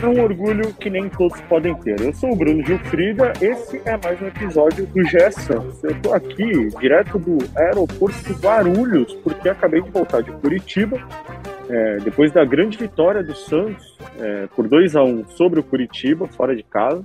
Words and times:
É 0.00 0.06
um 0.06 0.22
orgulho 0.22 0.72
que 0.74 0.90
nem 0.90 1.08
todos 1.08 1.40
podem 1.42 1.74
ter. 1.76 2.00
Eu 2.00 2.12
sou 2.14 2.32
o 2.32 2.36
Bruno 2.36 2.64
Gilfrida, 2.64 3.32
esse 3.40 3.80
é 3.84 3.96
mais 3.96 4.20
um 4.20 4.26
episódio 4.26 4.86
do 4.86 5.04
GE. 5.04 5.18
Eu 5.82 6.00
tô 6.02 6.12
aqui 6.12 6.68
direto 6.80 7.18
do 7.18 7.38
aeroporto 7.56 8.32
Guarulhos, 8.34 9.14
porque 9.22 9.48
acabei 9.48 9.80
de 9.80 9.90
voltar 9.90 10.22
de 10.22 10.32
Curitiba, 10.32 10.98
é, 11.68 11.96
depois 11.98 12.32
da 12.32 12.44
grande 12.44 12.78
vitória 12.78 13.22
do 13.22 13.34
Santos 13.34 13.96
é, 14.18 14.46
por 14.48 14.68
2 14.68 14.96
a 14.96 15.02
1 15.02 15.28
sobre 15.30 15.60
o 15.60 15.64
Curitiba, 15.64 16.26
fora 16.28 16.56
de 16.56 16.62
casa. 16.62 17.04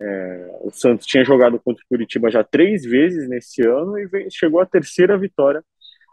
É, 0.00 0.58
o 0.60 0.70
Santos 0.70 1.06
tinha 1.06 1.24
jogado 1.24 1.58
contra 1.58 1.82
o 1.82 1.88
Curitiba 1.88 2.30
já 2.30 2.44
três 2.44 2.84
vezes 2.84 3.28
nesse 3.28 3.62
ano 3.62 3.98
e 3.98 4.30
chegou 4.30 4.60
à 4.60 4.66
terceira 4.66 5.18
vitória 5.18 5.64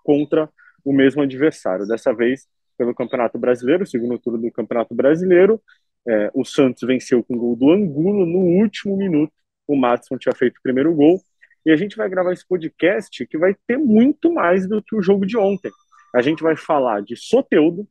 contra 0.04 0.50
o 0.84 0.91
mesmo 0.91 1.22
adversário. 1.22 1.88
Dessa 1.88 2.13
vez 2.13 2.48
pelo 2.77 2.94
Campeonato 2.94 3.38
Brasileiro, 3.38 3.86
segundo 3.86 4.20
turno 4.20 4.40
do 4.40 4.52
Campeonato 4.52 4.94
Brasileiro. 4.94 5.62
É, 6.08 6.30
o 6.34 6.44
Santos 6.44 6.84
venceu 6.86 7.24
com 7.24 7.36
o 7.36 7.40
gol 7.40 7.55
do 7.55 7.72
Angulo 7.72 8.26
no 8.26 8.62
último 8.62 8.98
minuto. 8.98 9.34
O 9.68 9.76
Matson 9.76 10.18
tinha 10.18 10.36
feito 10.36 10.58
o 10.58 10.62
primeiro 10.62 10.94
gol. 10.94 11.20
E 11.66 11.72
a 11.72 11.76
gente 11.76 11.96
vai 11.98 12.08
gravar 12.08 12.32
esse 12.32 12.48
podcast 12.48 13.26
que 13.26 13.38
vai 13.38 13.55
ter 13.66 13.77
muito 13.77 14.32
mais 14.32 14.68
do 14.68 14.84
que 14.84 14.96
o 14.96 15.02
jogo 15.02 15.26
de 15.26 15.38
ontem. 15.38 15.72
A 16.16 16.22
gente 16.22 16.42
vai 16.42 16.55
falar 16.55 17.02
de 17.02 17.18
Soteudo 17.18 17.86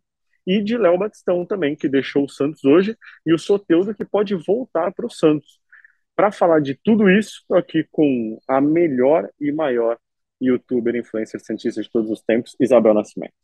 e 0.46 0.62
de 0.62 0.78
Léo 0.78 0.96
Batistão 0.96 1.44
também, 1.44 1.76
que 1.76 1.86
deixou 1.86 2.24
o 2.24 2.28
Santos 2.28 2.64
hoje, 2.64 2.96
e 3.26 3.34
o 3.34 3.38
Soteudo 3.38 3.94
que 3.94 4.02
pode 4.02 4.34
voltar 4.34 4.94
para 4.94 5.04
o 5.04 5.10
Santos. 5.10 5.60
Para 6.16 6.32
falar 6.32 6.60
de 6.60 6.74
tudo 6.74 7.10
isso, 7.10 7.40
estou 7.42 7.58
aqui 7.58 7.86
com 7.92 8.38
a 8.48 8.62
melhor 8.62 9.28
e 9.38 9.52
maior 9.52 9.98
youtuber 10.40 10.96
influencer 10.96 11.38
cientista 11.38 11.82
de 11.82 11.90
todos 11.90 12.10
os 12.10 12.22
tempos, 12.22 12.56
Isabel 12.58 12.94
Nascimento. 12.94 13.34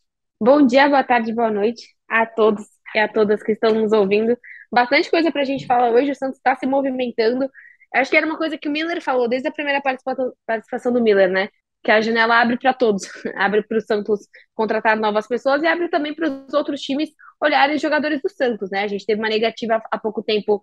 Bom 0.41 0.65
dia, 0.65 0.89
boa 0.89 1.05
tarde, 1.05 1.35
boa 1.35 1.51
noite 1.51 1.95
a 2.09 2.25
todos 2.25 2.65
e 2.95 2.99
a 2.99 3.07
todas 3.07 3.43
que 3.43 3.53
estão 3.53 3.75
nos 3.75 3.93
ouvindo. 3.93 4.35
Bastante 4.73 5.11
coisa 5.11 5.31
para 5.31 5.43
a 5.43 5.45
gente 5.45 5.67
falar 5.67 5.91
hoje. 5.91 6.13
O 6.13 6.15
Santos 6.15 6.39
está 6.39 6.57
se 6.57 6.67
movimentando. 6.67 7.51
Acho 7.95 8.11
que 8.11 8.17
era 8.17 8.25
uma 8.25 8.39
coisa 8.39 8.57
que 8.57 8.67
o 8.69 8.73
Miller 8.73 9.03
falou 9.03 9.29
desde 9.29 9.47
a 9.47 9.53
primeira 9.53 9.83
participação 9.83 10.91
do 10.91 11.03
Miller, 11.03 11.31
né? 11.31 11.51
Que 11.83 11.91
a 11.91 12.01
janela 12.01 12.41
abre 12.41 12.59
para 12.59 12.75
todos. 12.75 13.03
abre 13.37 13.63
para 13.63 13.79
o 13.79 13.81
Santos 13.81 14.21
contratar 14.55 14.97
novas 14.97 15.27
pessoas 15.27 15.63
e 15.63 15.67
abre 15.67 15.89
também 15.89 16.15
para 16.15 16.29
os 16.29 16.55
outros 16.55 16.81
times 16.81 17.11
olharem 17.41 17.77
os 17.77 17.83
jogadores 17.83 18.21
do 18.23 18.29
Santos, 18.29 18.71
né? 18.71 18.83
A 18.83 18.89
gente 18.89 19.07
teve 19.07 19.21
uma 19.21 19.29
negativa 19.29 19.83
há 19.91 19.99
pouco 19.99 20.23
tempo 20.23 20.63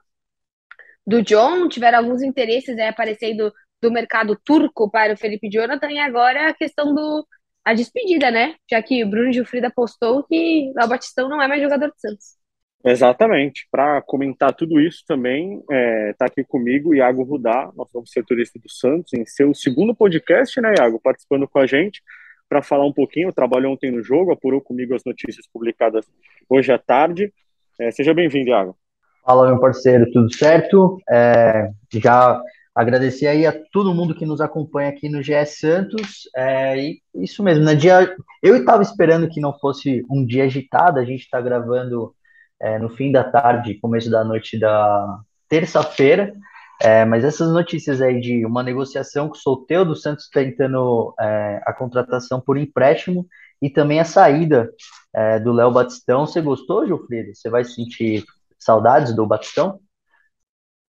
do 1.06 1.22
John, 1.24 1.70
tiveram 1.70 2.00
alguns 2.00 2.22
interesses 2.22 2.78
aí 2.78 2.88
aparecendo 2.88 3.52
do 3.82 3.92
mercado 3.92 4.36
turco 4.44 4.90
para 4.90 5.14
o 5.14 5.18
Felipe 5.18 5.50
Jonathan 5.50 5.92
e 5.92 6.00
agora 6.00 6.50
a 6.50 6.54
questão 6.54 6.94
do, 6.94 7.26
a 7.64 7.74
despedida, 7.74 8.32
né? 8.32 8.56
Já 8.70 8.82
que 8.82 9.04
o 9.04 9.10
Bruno 9.10 9.32
Gilfrida 9.32 9.72
postou 9.74 10.24
que 10.24 10.72
o 10.72 10.88
Batistão 10.88 11.30
não 11.30 11.42
é 11.42 11.48
mais 11.48 11.62
jogador 11.62 11.88
do 11.90 12.00
Santos. 12.00 12.38
Exatamente. 12.86 13.68
Para 13.72 14.02
comentar 14.02 14.54
tudo 14.54 14.80
isso 14.80 15.04
também, 15.08 15.60
está 15.60 15.76
é, 15.76 16.14
tá 16.14 16.26
aqui 16.26 16.44
comigo 16.44 16.96
Iago 16.96 17.24
Rudá, 17.24 17.72
nosso 17.76 17.92
novo 17.94 18.08
setorista 18.08 18.60
do 18.60 18.70
Santos, 18.70 19.14
em 19.14 19.26
seu 19.26 19.54
segundo 19.54 19.96
podcast, 19.96 20.60
né, 20.62 20.76
Iago? 20.78 21.00
Participando 21.02 21.48
com 21.48 21.60
a 21.60 21.66
gente 21.66 22.02
para 22.48 22.62
falar 22.62 22.86
um 22.86 22.94
pouquinho. 22.94 23.34
Trabalhou 23.34 23.74
ontem 23.74 23.92
no 23.92 24.02
jogo, 24.02 24.32
apurou 24.32 24.62
comigo 24.62 24.96
as 24.96 25.04
notícias 25.06 25.46
publicadas 25.52 26.06
hoje 26.50 26.72
à 26.72 26.78
tarde. 26.78 27.34
É, 27.80 27.92
seja 27.92 28.14
bem-vindo, 28.14 28.50
Iago. 28.50 28.78
Fala, 29.26 29.48
meu 29.48 29.60
parceiro, 29.60 30.10
tudo 30.12 30.34
certo? 30.34 30.98
É, 31.10 31.70
já 31.92 32.42
Agradecer 32.78 33.26
aí 33.26 33.44
a 33.44 33.60
todo 33.72 33.92
mundo 33.92 34.14
que 34.14 34.24
nos 34.24 34.40
acompanha 34.40 34.90
aqui 34.90 35.10
no 35.10 35.20
GS 35.20 35.58
Santos. 35.60 36.30
É, 36.36 36.80
e 36.80 37.02
isso 37.16 37.42
mesmo, 37.42 37.66
né? 37.66 37.74
Dia, 37.74 38.16
eu 38.44 38.56
estava 38.56 38.84
esperando 38.84 39.28
que 39.28 39.42
não 39.42 39.52
fosse 39.52 40.06
um 40.08 40.24
dia 40.24 40.44
agitado, 40.44 41.00
a 41.00 41.04
gente 41.04 41.22
está 41.22 41.42
gravando 41.42 42.14
é, 42.60 42.80
no 42.80 42.90
fim 42.90 43.12
da 43.12 43.24
tarde, 43.24 43.80
começo 43.80 44.10
da 44.10 44.24
noite 44.24 44.60
da 44.60 45.20
terça-feira. 45.50 46.34
É, 46.82 47.06
mas 47.06 47.24
essas 47.24 47.52
notícias 47.52 48.02
aí 48.02 48.20
de 48.20 48.46
uma 48.46 48.62
negociação 48.62 49.28
com 49.28 49.36
o 49.36 49.38
Solteu 49.38 49.84
do 49.84 49.96
Santos 49.96 50.30
tentando 50.30 51.14
é, 51.20 51.62
a 51.66 51.74
contratação 51.74 52.40
por 52.40 52.58
empréstimo 52.58 53.28
e 53.60 53.70
também 53.70 54.00
a 54.00 54.06
saída 54.06 54.70
é, 55.14 55.40
do 55.40 55.52
Léo 55.52 55.72
Batistão. 55.72 56.28
Você 56.28 56.40
gostou, 56.40 56.86
Gilfrido? 56.86 57.34
Você 57.34 57.50
vai 57.50 57.64
sentir 57.64 58.24
saudades 58.60 59.16
do 59.16 59.26
Batistão? 59.26 59.80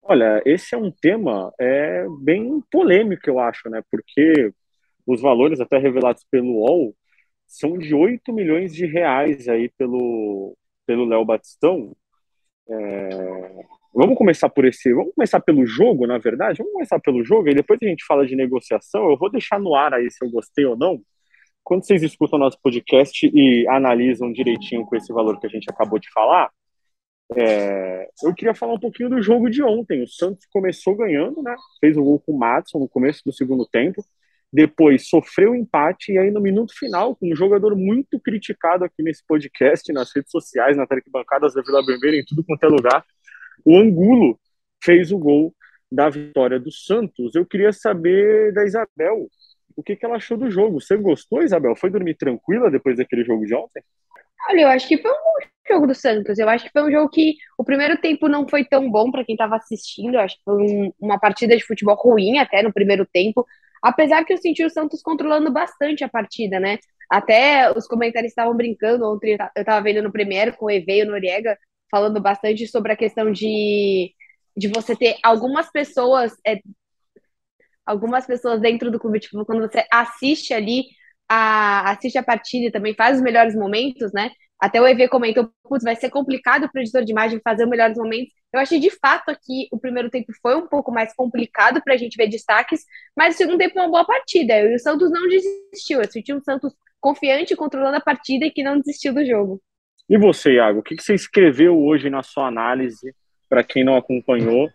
Olha, 0.02 0.42
esse 0.44 0.74
é 0.74 0.78
um 0.78 0.90
tema 0.90 1.52
é, 1.60 2.04
bem 2.22 2.60
polêmico, 2.70 3.28
eu 3.28 3.38
acho, 3.38 3.68
né? 3.68 3.82
Porque 3.90 4.52
os 5.06 5.20
valores 5.20 5.60
até 5.60 5.78
revelados 5.78 6.24
pelo 6.30 6.60
UOL 6.60 6.94
são 7.46 7.78
de 7.78 7.94
8 7.94 8.32
milhões 8.32 8.74
de 8.74 8.86
reais 8.86 9.48
aí 9.48 9.70
pelo 9.78 10.56
pelo 10.88 11.04
Léo 11.04 11.22
Batistão. 11.22 11.94
É, 12.66 13.64
vamos 13.94 14.16
começar 14.16 14.48
por 14.48 14.64
esse, 14.64 14.90
vamos 14.94 15.14
começar 15.14 15.38
pelo 15.40 15.66
jogo, 15.66 16.06
na 16.06 16.16
verdade. 16.16 16.58
Vamos 16.58 16.72
começar 16.72 16.98
pelo 16.98 17.22
jogo 17.22 17.50
e 17.50 17.54
depois 17.54 17.78
a 17.82 17.86
gente 17.86 18.04
fala 18.06 18.26
de 18.26 18.34
negociação. 18.34 19.10
Eu 19.10 19.18
vou 19.18 19.30
deixar 19.30 19.60
no 19.60 19.74
ar 19.74 19.92
aí 19.92 20.10
se 20.10 20.24
eu 20.24 20.30
gostei 20.30 20.64
ou 20.64 20.76
não. 20.76 20.98
Quando 21.62 21.84
vocês 21.84 22.02
escutam 22.02 22.38
nosso 22.38 22.58
podcast 22.62 23.30
e 23.34 23.68
analisam 23.68 24.32
direitinho 24.32 24.86
com 24.86 24.96
esse 24.96 25.12
valor 25.12 25.38
que 25.38 25.46
a 25.46 25.50
gente 25.50 25.70
acabou 25.70 25.98
de 25.98 26.10
falar, 26.10 26.50
é, 27.36 28.08
eu 28.22 28.34
queria 28.34 28.54
falar 28.54 28.72
um 28.72 28.80
pouquinho 28.80 29.10
do 29.10 29.20
jogo 29.20 29.50
de 29.50 29.62
ontem. 29.62 30.02
O 30.02 30.08
Santos 30.08 30.46
começou 30.50 30.96
ganhando, 30.96 31.42
né? 31.42 31.54
Fez 31.78 31.98
o 31.98 32.02
gol 32.02 32.18
com 32.20 32.32
o 32.32 32.38
Matson 32.38 32.78
no 32.78 32.88
começo 32.88 33.22
do 33.26 33.32
segundo 33.32 33.66
tempo. 33.66 34.02
Depois 34.52 35.08
sofreu 35.08 35.54
empate 35.54 36.12
e 36.12 36.18
aí 36.18 36.30
no 36.30 36.40
minuto 36.40 36.72
final, 36.76 37.14
com 37.14 37.30
um 37.30 37.36
jogador 37.36 37.76
muito 37.76 38.18
criticado 38.18 38.84
aqui 38.84 39.02
nesse 39.02 39.22
podcast, 39.26 39.92
nas 39.92 40.10
redes 40.14 40.30
sociais, 40.30 40.76
nas 40.76 40.90
arquibancadas 40.90 41.54
da 41.54 41.62
Vila 41.62 41.84
Belmiro, 41.84 42.16
em 42.16 42.24
tudo 42.24 42.42
quanto 42.44 42.64
é 42.64 42.68
lugar, 42.68 43.04
o 43.64 43.76
Angulo 43.76 44.38
fez 44.82 45.12
o 45.12 45.18
gol 45.18 45.54
da 45.90 46.08
vitória 46.08 46.58
do 46.58 46.72
Santos. 46.72 47.34
Eu 47.34 47.44
queria 47.44 47.72
saber 47.72 48.52
da 48.52 48.64
Isabel 48.64 49.28
o 49.76 49.82
que, 49.82 49.94
que 49.94 50.04
ela 50.04 50.16
achou 50.16 50.36
do 50.36 50.50
jogo. 50.50 50.80
Você 50.80 50.96
gostou, 50.96 51.42
Isabel? 51.42 51.76
Foi 51.76 51.90
dormir 51.90 52.14
tranquila 52.14 52.70
depois 52.70 52.96
daquele 52.96 53.24
jogo 53.24 53.44
de 53.46 53.54
ontem? 53.54 53.82
Olha, 54.48 54.62
eu 54.62 54.68
acho 54.68 54.88
que 54.88 54.98
foi 54.98 55.10
um 55.10 55.14
bom 55.14 55.48
jogo 55.68 55.86
do 55.86 55.94
Santos. 55.94 56.38
Eu 56.38 56.48
acho 56.48 56.64
que 56.64 56.72
foi 56.72 56.82
um 56.82 56.90
jogo 56.90 57.08
que 57.08 57.34
o 57.56 57.64
primeiro 57.64 57.96
tempo 57.96 58.28
não 58.28 58.48
foi 58.48 58.64
tão 58.64 58.90
bom 58.90 59.10
para 59.10 59.24
quem 59.24 59.34
estava 59.34 59.56
assistindo. 59.56 60.14
Eu 60.14 60.20
acho 60.20 60.36
que 60.36 60.44
foi 60.44 60.54
um, 60.54 60.92
uma 61.00 61.18
partida 61.18 61.56
de 61.56 61.64
futebol 61.64 61.96
ruim 61.96 62.38
até 62.38 62.62
no 62.62 62.72
primeiro 62.72 63.06
tempo. 63.06 63.46
Apesar 63.82 64.24
que 64.24 64.32
eu 64.32 64.38
senti 64.38 64.64
o 64.64 64.70
Santos 64.70 65.02
controlando 65.02 65.52
bastante 65.52 66.04
a 66.04 66.08
partida, 66.08 66.58
né? 66.60 66.78
Até 67.10 67.72
os 67.76 67.86
comentários 67.86 68.32
estavam 68.32 68.56
brincando. 68.56 69.08
Ontem 69.10 69.36
eu 69.56 69.60
estava 69.60 69.82
vendo 69.82 70.02
no 70.02 70.12
Premiere 70.12 70.52
com 70.52 70.66
o 70.66 70.70
Eve 70.70 70.98
e 70.98 71.02
o 71.02 71.06
Noriega 71.06 71.58
falando 71.90 72.20
bastante 72.20 72.66
sobre 72.66 72.92
a 72.92 72.96
questão 72.96 73.32
de, 73.32 74.12
de 74.56 74.68
você 74.68 74.94
ter 74.94 75.16
algumas 75.22 75.70
pessoas. 75.70 76.34
É, 76.46 76.60
algumas 77.86 78.26
pessoas 78.26 78.60
dentro 78.60 78.90
do 78.90 78.98
clube, 78.98 79.18
tipo, 79.20 79.44
quando 79.46 79.62
você 79.62 79.86
assiste 79.90 80.52
ali 80.52 80.84
a, 81.28 81.90
assiste 81.90 82.18
a 82.18 82.22
partida 82.22 82.66
e 82.66 82.70
também 82.70 82.94
faz 82.94 83.16
os 83.16 83.22
melhores 83.22 83.54
momentos, 83.54 84.12
né? 84.12 84.30
Até 84.60 84.80
o 84.80 84.86
EV 84.86 85.08
comentou, 85.08 85.50
putz, 85.62 85.84
vai 85.84 85.94
ser 85.94 86.10
complicado 86.10 86.68
para 86.70 86.80
o 86.80 86.82
editor 86.82 87.04
de 87.04 87.12
imagem 87.12 87.40
fazer 87.42 87.64
os 87.64 87.70
melhores 87.70 87.96
momentos. 87.96 88.32
Eu 88.52 88.58
achei 88.58 88.80
de 88.80 88.90
fato 88.90 89.36
que 89.40 89.68
o 89.70 89.78
primeiro 89.78 90.10
tempo 90.10 90.32
foi 90.42 90.56
um 90.56 90.66
pouco 90.66 90.90
mais 90.90 91.14
complicado 91.14 91.80
para 91.82 91.94
a 91.94 91.96
gente 91.96 92.16
ver 92.16 92.28
destaques, 92.28 92.82
mas 93.16 93.34
o 93.34 93.38
segundo 93.38 93.58
tempo 93.58 93.74
foi 93.74 93.82
uma 93.82 93.90
boa 93.90 94.04
partida. 94.04 94.58
E 94.58 94.74
o 94.74 94.78
Santos 94.78 95.10
não 95.10 95.28
desistiu. 95.28 96.00
Eu 96.00 96.10
senti 96.10 96.34
um 96.34 96.40
Santos 96.40 96.74
confiante, 97.00 97.54
controlando 97.54 97.96
a 97.96 98.00
partida 98.00 98.46
e 98.46 98.50
que 98.50 98.62
não 98.62 98.78
desistiu 98.78 99.14
do 99.14 99.24
jogo. 99.24 99.62
E 100.08 100.18
você, 100.18 100.54
Iago, 100.54 100.80
o 100.80 100.82
que 100.82 101.00
você 101.00 101.14
escreveu 101.14 101.78
hoje 101.78 102.10
na 102.10 102.22
sua 102.22 102.48
análise, 102.48 103.14
para 103.48 103.62
quem 103.62 103.84
não 103.84 103.96
acompanhou? 103.96 104.68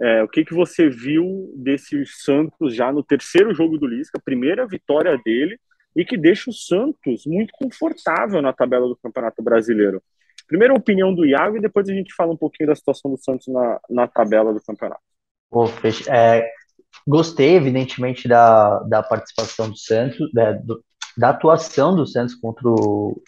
É, 0.00 0.22
o 0.22 0.28
que, 0.28 0.44
que 0.44 0.54
você 0.54 0.88
viu 0.88 1.52
desse 1.56 2.04
Santos 2.06 2.74
já 2.74 2.90
no 2.90 3.02
terceiro 3.02 3.52
jogo 3.52 3.76
do 3.78 3.86
Lisca, 3.86 4.20
primeira 4.24 4.66
vitória 4.66 5.16
dele, 5.24 5.58
e 5.98 6.04
que 6.04 6.16
deixa 6.16 6.48
o 6.48 6.52
Santos 6.52 7.26
muito 7.26 7.52
confortável 7.54 8.40
na 8.40 8.52
tabela 8.52 8.86
do 8.86 8.94
Campeonato 8.94 9.42
Brasileiro. 9.42 10.00
Primeiro 10.46 10.72
a 10.72 10.78
opinião 10.78 11.12
do 11.12 11.26
Iago 11.26 11.56
e 11.56 11.60
depois 11.60 11.88
a 11.88 11.92
gente 11.92 12.14
fala 12.14 12.32
um 12.32 12.36
pouquinho 12.36 12.68
da 12.68 12.76
situação 12.76 13.10
do 13.10 13.18
Santos 13.18 13.48
na, 13.48 13.80
na 13.90 14.06
tabela 14.06 14.54
do 14.54 14.62
campeonato. 14.62 15.02
É, 16.08 16.48
gostei, 17.04 17.56
evidentemente, 17.56 18.28
da, 18.28 18.78
da 18.84 19.02
participação 19.02 19.68
do 19.68 19.76
Santos, 19.76 20.32
da, 20.32 20.52
do, 20.52 20.80
da 21.16 21.30
atuação 21.30 21.96
do 21.96 22.06
Santos 22.06 22.36
contra 22.36 22.68
o, 22.68 23.20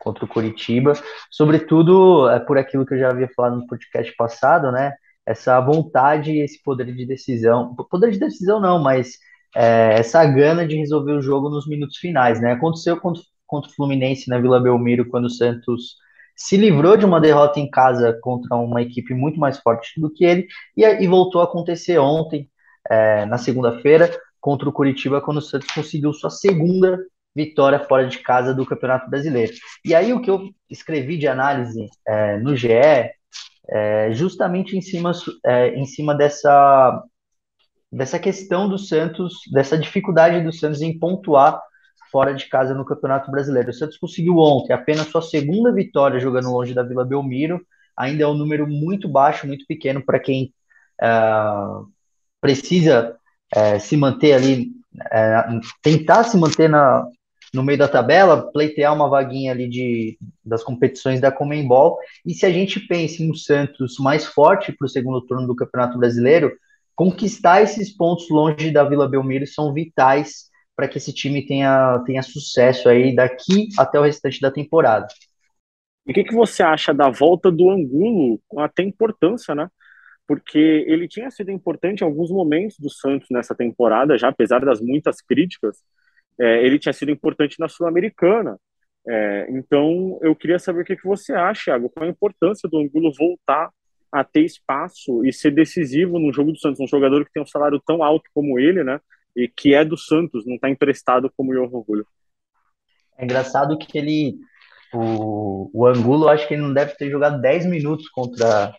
contra 0.00 0.24
o 0.24 0.28
Curitiba, 0.28 0.94
sobretudo 1.30 2.28
é, 2.28 2.40
por 2.40 2.58
aquilo 2.58 2.84
que 2.84 2.94
eu 2.94 2.98
já 2.98 3.10
havia 3.10 3.28
falado 3.36 3.54
no 3.54 3.68
podcast 3.68 4.12
passado, 4.16 4.72
né? 4.72 4.94
Essa 5.24 5.60
vontade 5.60 6.32
e 6.32 6.40
esse 6.40 6.60
poder 6.60 6.92
de 6.92 7.06
decisão. 7.06 7.72
Poder 7.88 8.10
de 8.10 8.18
decisão 8.18 8.58
não, 8.58 8.82
mas 8.82 9.16
é, 9.54 9.98
essa 9.98 10.24
gana 10.24 10.66
de 10.66 10.76
resolver 10.76 11.12
o 11.12 11.22
jogo 11.22 11.48
nos 11.48 11.66
minutos 11.66 11.98
finais, 11.98 12.40
né? 12.40 12.52
Aconteceu 12.52 13.00
contra, 13.00 13.22
contra 13.46 13.70
o 13.70 13.74
Fluminense 13.74 14.28
na 14.28 14.38
Vila 14.38 14.60
Belmiro, 14.60 15.08
quando 15.08 15.26
o 15.26 15.30
Santos 15.30 15.96
se 16.36 16.56
livrou 16.56 16.96
de 16.96 17.04
uma 17.04 17.20
derrota 17.20 17.60
em 17.60 17.68
casa 17.68 18.18
contra 18.22 18.56
uma 18.56 18.80
equipe 18.80 19.12
muito 19.12 19.38
mais 19.38 19.58
forte 19.58 20.00
do 20.00 20.10
que 20.10 20.24
ele, 20.24 20.46
e, 20.76 20.84
e 20.84 21.06
voltou 21.06 21.40
a 21.40 21.44
acontecer 21.44 21.98
ontem, 21.98 22.48
é, 22.88 23.26
na 23.26 23.36
segunda-feira, 23.36 24.10
contra 24.40 24.68
o 24.68 24.72
Curitiba, 24.72 25.20
quando 25.20 25.36
o 25.36 25.42
Santos 25.42 25.70
conseguiu 25.70 26.12
sua 26.12 26.30
segunda 26.30 26.98
vitória 27.34 27.78
fora 27.78 28.06
de 28.06 28.18
casa 28.18 28.54
do 28.54 28.66
Campeonato 28.66 29.08
Brasileiro. 29.08 29.52
E 29.84 29.94
aí 29.94 30.12
o 30.12 30.20
que 30.20 30.30
eu 30.30 30.48
escrevi 30.68 31.16
de 31.16 31.28
análise 31.28 31.88
é, 32.06 32.38
no 32.38 32.56
GE, 32.56 32.68
é, 33.68 34.12
justamente 34.12 34.76
em 34.76 34.80
cima, 34.80 35.12
é, 35.44 35.68
em 35.74 35.84
cima 35.84 36.14
dessa, 36.14 37.02
dessa 37.92 38.18
questão 38.18 38.68
do 38.68 38.78
Santos, 38.78 39.40
dessa 39.52 39.76
dificuldade 39.76 40.44
do 40.44 40.52
Santos 40.52 40.80
em 40.80 40.96
pontuar 40.98 41.60
fora 42.10 42.34
de 42.34 42.46
casa 42.46 42.74
no 42.74 42.84
Campeonato 42.84 43.30
Brasileiro. 43.30 43.70
O 43.70 43.74
Santos 43.74 43.96
conseguiu 43.96 44.36
ontem 44.38 44.72
apenas 44.72 45.08
sua 45.08 45.22
segunda 45.22 45.72
vitória 45.72 46.20
jogando 46.20 46.50
longe 46.50 46.74
da 46.74 46.82
Vila 46.82 47.04
Belmiro, 47.04 47.60
ainda 47.96 48.24
é 48.24 48.26
um 48.26 48.34
número 48.34 48.66
muito 48.66 49.08
baixo, 49.08 49.46
muito 49.46 49.66
pequeno 49.66 50.02
para 50.04 50.18
quem 50.18 50.52
uh, 51.02 51.86
precisa 52.40 53.16
uh, 53.56 53.80
se 53.80 53.96
manter 53.96 54.32
ali, 54.32 54.72
uh, 54.96 55.60
tentar 55.82 56.24
se 56.24 56.36
manter 56.36 56.68
na, 56.68 57.06
no 57.52 57.62
meio 57.62 57.78
da 57.78 57.88
tabela, 57.88 58.50
pleitear 58.52 58.94
uma 58.94 59.08
vaguinha 59.08 59.52
ali 59.52 59.68
de, 59.68 60.18
das 60.44 60.62
competições 60.62 61.20
da 61.20 61.30
Comembol. 61.30 61.98
E 62.24 62.34
se 62.34 62.46
a 62.46 62.50
gente 62.50 62.80
pensa 62.80 63.22
em 63.22 63.30
um 63.30 63.34
Santos 63.34 63.98
mais 63.98 64.24
forte 64.24 64.72
para 64.72 64.86
o 64.86 64.88
segundo 64.88 65.20
turno 65.22 65.46
do 65.46 65.56
Campeonato 65.56 65.98
Brasileiro, 65.98 66.52
conquistar 67.00 67.62
esses 67.62 67.96
pontos 67.96 68.28
longe 68.28 68.70
da 68.70 68.84
Vila 68.84 69.08
Belmiro 69.08 69.46
são 69.46 69.72
vitais 69.72 70.50
para 70.76 70.86
que 70.86 70.98
esse 70.98 71.14
time 71.14 71.46
tenha, 71.46 71.98
tenha 72.04 72.22
sucesso 72.22 72.90
aí 72.90 73.14
daqui 73.16 73.68
até 73.78 73.98
o 73.98 74.02
restante 74.02 74.38
da 74.38 74.50
temporada. 74.50 75.06
E 76.06 76.10
o 76.10 76.14
que, 76.14 76.24
que 76.24 76.34
você 76.34 76.62
acha 76.62 76.92
da 76.92 77.08
volta 77.08 77.50
do 77.50 77.70
Angulo 77.70 78.38
até 78.58 78.82
importância, 78.82 79.54
né? 79.54 79.66
Porque 80.26 80.58
ele 80.58 81.08
tinha 81.08 81.30
sido 81.30 81.50
importante 81.50 82.02
em 82.02 82.04
alguns 82.04 82.30
momentos 82.30 82.76
do 82.78 82.90
Santos 82.90 83.28
nessa 83.30 83.54
temporada, 83.54 84.18
já 84.18 84.28
apesar 84.28 84.62
das 84.62 84.78
muitas 84.78 85.22
críticas, 85.22 85.78
é, 86.38 86.66
ele 86.66 86.78
tinha 86.78 86.92
sido 86.92 87.10
importante 87.10 87.58
na 87.58 87.66
Sul-Americana. 87.66 88.58
É, 89.08 89.46
então, 89.48 90.18
eu 90.20 90.36
queria 90.36 90.58
saber 90.58 90.82
o 90.82 90.84
que, 90.84 90.96
que 90.96 91.08
você 91.08 91.32
acha, 91.32 91.64
Thiago, 91.64 91.88
qual 91.88 92.04
a 92.04 92.10
importância 92.10 92.68
do 92.68 92.78
Angulo 92.78 93.10
voltar 93.18 93.70
a 94.12 94.24
ter 94.24 94.44
espaço 94.44 95.24
e 95.24 95.32
ser 95.32 95.52
decisivo 95.52 96.18
no 96.18 96.32
jogo 96.32 96.52
do 96.52 96.58
Santos, 96.58 96.80
um 96.80 96.86
jogador 96.86 97.24
que 97.24 97.32
tem 97.32 97.42
um 97.42 97.46
salário 97.46 97.80
tão 97.86 98.02
alto 98.02 98.28
como 98.34 98.58
ele, 98.58 98.82
né? 98.82 99.00
E 99.36 99.48
que 99.48 99.74
é 99.74 99.84
do 99.84 99.96
Santos, 99.96 100.44
não 100.44 100.56
está 100.56 100.68
emprestado 100.68 101.32
como 101.36 101.52
o 101.52 101.54
Johan 101.54 101.84
Julio. 101.86 102.06
É 103.16 103.24
engraçado 103.24 103.78
que 103.78 103.96
ele, 103.96 104.38
o, 104.92 105.70
o 105.72 105.86
Angulo, 105.86 106.28
acho 106.28 106.48
que 106.48 106.54
ele 106.54 106.62
não 106.62 106.72
deve 106.72 106.96
ter 106.96 107.10
jogado 107.10 107.40
10 107.40 107.66
minutos 107.66 108.08
contra, 108.08 108.74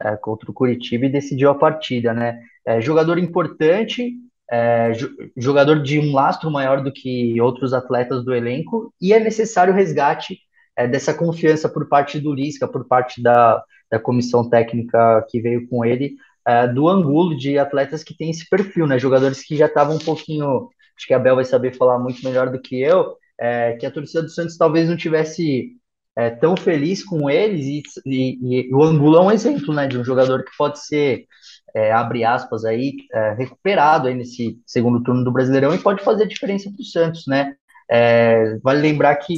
é, 0.00 0.16
contra 0.16 0.50
o 0.50 0.54
Curitiba 0.54 1.06
e 1.06 1.12
decidiu 1.12 1.50
a 1.50 1.54
partida, 1.54 2.12
né? 2.12 2.42
É, 2.66 2.80
jogador 2.80 3.18
importante, 3.18 4.14
é, 4.50 4.92
jogador 5.36 5.82
de 5.82 6.00
um 6.00 6.12
lastro 6.12 6.50
maior 6.50 6.82
do 6.82 6.92
que 6.92 7.40
outros 7.40 7.72
atletas 7.72 8.24
do 8.24 8.34
elenco, 8.34 8.92
e 9.00 9.12
é 9.12 9.20
necessário 9.20 9.72
resgate 9.72 10.38
é, 10.76 10.86
dessa 10.86 11.12
confiança 11.14 11.68
por 11.68 11.88
parte 11.88 12.18
do 12.18 12.34
Lisca, 12.34 12.66
por 12.66 12.86
parte 12.86 13.22
da, 13.22 13.62
da 13.90 13.98
comissão 13.98 14.48
técnica 14.48 15.24
que 15.28 15.40
veio 15.40 15.68
com 15.68 15.84
ele, 15.84 16.16
é, 16.46 16.66
do 16.66 16.88
Angulo, 16.88 17.36
de 17.36 17.58
atletas 17.58 18.02
que 18.02 18.16
têm 18.16 18.30
esse 18.30 18.48
perfil, 18.48 18.86
né? 18.86 18.98
Jogadores 18.98 19.42
que 19.42 19.56
já 19.56 19.66
estavam 19.66 19.96
um 19.96 20.00
pouquinho. 20.00 20.68
Acho 20.96 21.06
que 21.06 21.14
a 21.14 21.18
Bel 21.18 21.36
vai 21.36 21.44
saber 21.44 21.76
falar 21.76 21.98
muito 21.98 22.22
melhor 22.24 22.50
do 22.50 22.60
que 22.60 22.80
eu, 22.80 23.16
é, 23.40 23.72
que 23.74 23.86
a 23.86 23.90
torcida 23.90 24.22
do 24.22 24.28
Santos 24.28 24.56
talvez 24.56 24.88
não 24.88 24.96
tivesse 24.96 25.72
é, 26.16 26.30
tão 26.30 26.56
feliz 26.56 27.02
com 27.04 27.30
eles, 27.30 27.66
e, 27.66 27.82
e, 28.06 28.68
e, 28.68 28.74
o 28.74 28.82
Angulo 28.82 29.16
é 29.16 29.20
um 29.20 29.30
exemplo, 29.30 29.74
né? 29.74 29.86
De 29.86 29.98
um 29.98 30.04
jogador 30.04 30.44
que 30.44 30.56
pode 30.56 30.84
ser 30.84 31.26
é, 31.74 31.92
abre 31.92 32.24
aspas 32.24 32.64
aí, 32.64 32.94
é, 33.12 33.32
recuperado 33.34 34.08
aí 34.08 34.14
nesse 34.14 34.58
segundo 34.66 35.02
turno 35.02 35.24
do 35.24 35.32
Brasileirão 35.32 35.74
e 35.74 35.78
pode 35.78 36.02
fazer 36.04 36.26
diferença 36.26 36.70
para 36.70 36.82
o 36.82 36.84
Santos, 36.84 37.24
né? 37.26 37.54
É, 37.90 38.58
vale 38.62 38.80
lembrar 38.80 39.16
que 39.16 39.34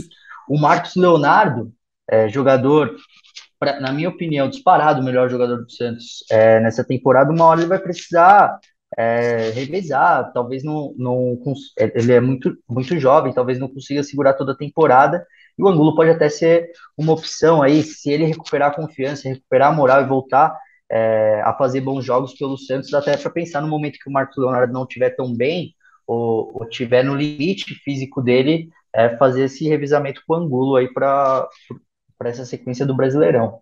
o 0.49 0.59
Marcos 0.59 0.95
Leonardo, 0.97 1.73
é, 2.11 2.29
jogador, 2.29 2.95
pra, 3.59 3.81
na 3.81 3.93
minha 3.93 4.09
opinião, 4.09 4.49
disparado 4.49 5.01
o 5.01 5.05
melhor 5.05 5.29
jogador 5.29 5.65
do 5.65 5.71
Santos 5.71 6.25
é, 6.31 6.61
nessa 6.61 6.85
temporada, 6.85 7.33
uma 7.33 7.45
hora 7.47 7.61
ele 7.61 7.69
vai 7.69 7.79
precisar 7.79 8.59
é, 8.97 9.51
revezar, 9.51 10.33
talvez 10.33 10.63
não, 10.63 10.95
não 10.97 11.37
ele 11.77 12.13
é 12.13 12.21
muito, 12.21 12.57
muito 12.69 12.99
jovem, 12.99 13.33
talvez 13.33 13.59
não 13.59 13.69
consiga 13.69 14.03
segurar 14.03 14.35
toda 14.35 14.53
a 14.53 14.57
temporada, 14.57 15.27
e 15.59 15.63
o 15.63 15.69
Angulo 15.69 15.95
pode 15.95 16.11
até 16.11 16.29
ser 16.29 16.71
uma 16.97 17.13
opção 17.13 17.63
aí, 17.63 17.83
se 17.83 18.11
ele 18.11 18.25
recuperar 18.25 18.71
a 18.71 18.75
confiança, 18.75 19.29
recuperar 19.29 19.73
a 19.73 19.75
moral 19.75 20.03
e 20.03 20.07
voltar 20.07 20.57
é, 20.91 21.41
a 21.45 21.53
fazer 21.55 21.81
bons 21.81 22.05
jogos 22.05 22.35
pelo 22.35 22.57
Santos, 22.57 22.93
até 22.93 23.17
para 23.17 23.31
pensar 23.31 23.61
no 23.61 23.69
momento 23.69 23.99
que 23.99 24.09
o 24.09 24.13
Marcos 24.13 24.37
Leonardo 24.37 24.73
não 24.73 24.83
estiver 24.83 25.11
tão 25.11 25.35
bem, 25.35 25.75
ou, 26.07 26.51
ou 26.55 26.69
tiver 26.69 27.03
no 27.03 27.15
limite 27.15 27.75
físico 27.77 28.21
dele, 28.21 28.69
é, 28.95 29.17
fazer 29.17 29.45
esse 29.45 29.69
revisamento 29.69 30.23
com 30.27 30.35
o 30.35 30.37
Angulo 30.37 30.77
aí 30.77 30.93
para 30.93 31.49
essa 32.25 32.45
sequência 32.45 32.87
do 32.87 32.97
Brasileirão. 32.97 33.61